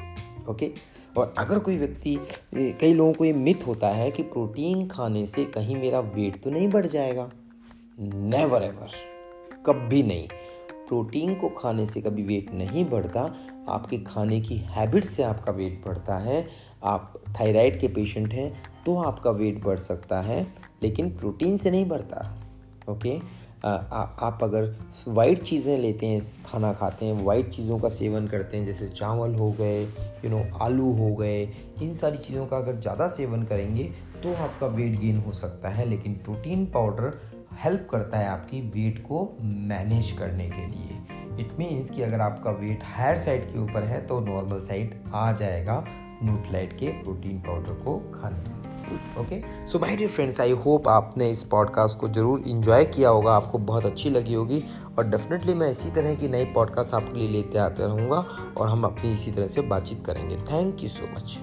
okay 0.51 0.71
और 1.17 1.35
अगर 1.39 1.59
कोई 1.59 1.77
व्यक्ति, 1.77 2.19
कई 2.55 2.95
लोगों 2.95 3.13
को 3.13 3.25
ये 3.25 3.33
मिथ 3.33 3.67
होता 3.67 3.89
है 3.89 4.11
कि 4.11 4.23
प्रोटीन 4.23 4.87
खाने 4.89 5.25
से 5.27 5.45
कहीं 5.45 5.77
मेरा 5.77 6.01
वेट 6.01 6.43
तो 6.43 6.51
नहीं 6.51 6.69
बढ़ 6.69 6.87
जाएगा। 6.87 7.31
नेवर 8.01 8.63
एवर 8.63 8.91
कभी 9.67 10.03
नहीं। 10.03 10.27
प्रोटीन 10.89 11.35
को 11.35 11.49
खाने 11.49 11.87
से 11.87 12.01
कभी 12.01 12.23
वेट 12.23 12.53
नहीं 12.55 12.85
बढ़ता, 12.85 13.21
आपके 13.69 13.99
खाने 13.99 14.41
की 14.41 14.57
हैबिट 14.69 15.05
से 15.05 15.23
आपका 15.23 15.53
वेट 15.53 15.83
बढ़ता 15.87 16.17
है। 16.19 16.47
आप 16.85 17.13
थायराइड 17.41 17.81
के 17.81 17.89
पेशेंट 17.89 18.33
हैं 18.35 18.53
तो 18.87 18.97
आपका 18.99 19.31
वेट 19.31 19.63
बढ़ 19.65 19.79
सकता 19.79 20.21
है, 20.21 20.47
लेकिन 20.83 21.11
प्रोटीन 21.11 21.57
से 21.59 21.71
नहीं 21.71 21.87
बढ़ता। 21.87 22.44
ओके? 22.89 23.19
आ, 23.65 23.69
आ, 23.69 24.01
आप 24.21 24.39
अगर 24.43 24.75
वाइट 25.09 25.43
चीज़ें 25.43 25.77
लेते 25.79 26.07
हैं 26.07 26.21
खाना 26.47 26.73
खाते 26.73 27.07
हैं 27.07 27.25
वाइट 27.25 27.49
चीज़ों 27.49 27.79
का 27.79 27.89
सेवन 27.89 28.27
करते 28.29 28.57
हैं 28.57 28.65
जैसे 28.65 28.89
चावल 28.89 29.35
हो 29.35 29.51
गए 29.53 29.83
यू 30.25 30.31
नो 30.31 30.43
आलू 30.63 30.91
हो 30.93 31.15
गए 31.17 31.43
इन 31.83 31.95
सारी 31.95 32.19
चीज़ों 32.19 32.47
का 32.47 32.57
अगर 32.57 32.81
ज़्यादा 32.81 33.09
सेवन 33.09 33.43
करेंगे 33.43 33.85
तो 34.23 34.35
आपका 34.35 34.67
वेट 34.67 34.99
गेन 35.01 35.19
हो 35.19 35.33
सकता 35.33 35.69
है 35.69 35.85
लेकिन 35.85 36.15
प्रोटीन 36.25 36.67
पाउडर 36.67 37.21
हेल्प 37.63 37.87
करता 37.91 38.19
है 38.19 38.29
आपकी 38.29 38.61
वेट 38.71 38.99
को 38.99 39.29
मैनेज 39.43 40.13
करने 40.13 40.49
के 40.51 40.67
लिए। 40.67 40.99
इट 41.41 41.59
मीन्स 41.59 41.91
कि 41.91 42.03
अगर 42.03 42.21
आपका 42.21 42.51
वेट 42.51 42.85
हायर 42.87 43.19
साइड 43.19 43.45
के 43.53 43.59
ऊपर 43.59 43.83
है 43.83 44.07
तो 44.07 44.21
नॉर्मल 44.21 44.61
साइड 44.61 44.95
आ 45.15 45.31
जाएगा 45.33 45.85
न्यूट्रलाइट 45.89 46.73
के 46.73 46.89
प्रोटीन 47.03 47.39
पाउडर 47.41 47.83
को 47.85 47.99
खाने 48.15 48.45
से। 48.45 48.64
Okay 49.21 49.41
so 49.69 49.79
my 49.79 49.97
dear 49.97 50.11
friends 50.11 50.41
I 50.41 50.51
hope 50.65 50.89
आपने 50.89 51.31
इस 51.31 51.43
पॉडकास्ट 51.45 51.99
को 51.99 52.09
ज़रूर 52.09 52.43
इन्जॉय 52.49 52.85
किया 52.85 53.09
होगा। 53.09 53.35
आपको 53.35 53.59
बहुत 53.59 53.87
अच्छी 53.87 54.11
लगी 54.11 54.35
होगी। 54.35 54.63
और 54.99 55.07
डेफिनेटली 55.07 55.55
मैं 55.55 55.71
इसी 55.71 55.91
तरह 55.91 56.15
की 56.15 56.29
नई 56.29 56.45
पॉडकास्ट 56.45 56.95
आपके 56.95 57.19
लिए 57.19 57.29
लेते 57.29 57.59
आते 57.59 57.83
रहूँगा। 57.83 58.25
और 58.57 58.69
हम 58.69 58.85
अपनी 58.85 59.13
इसी 59.13 59.31
तरह 59.31 59.47
से 59.47 59.61
बातचीत 59.61 60.05
करेंगे। 60.07 60.37
Thank 60.53 60.83
you 60.83 60.89
so 60.89 61.13
much 61.13 61.39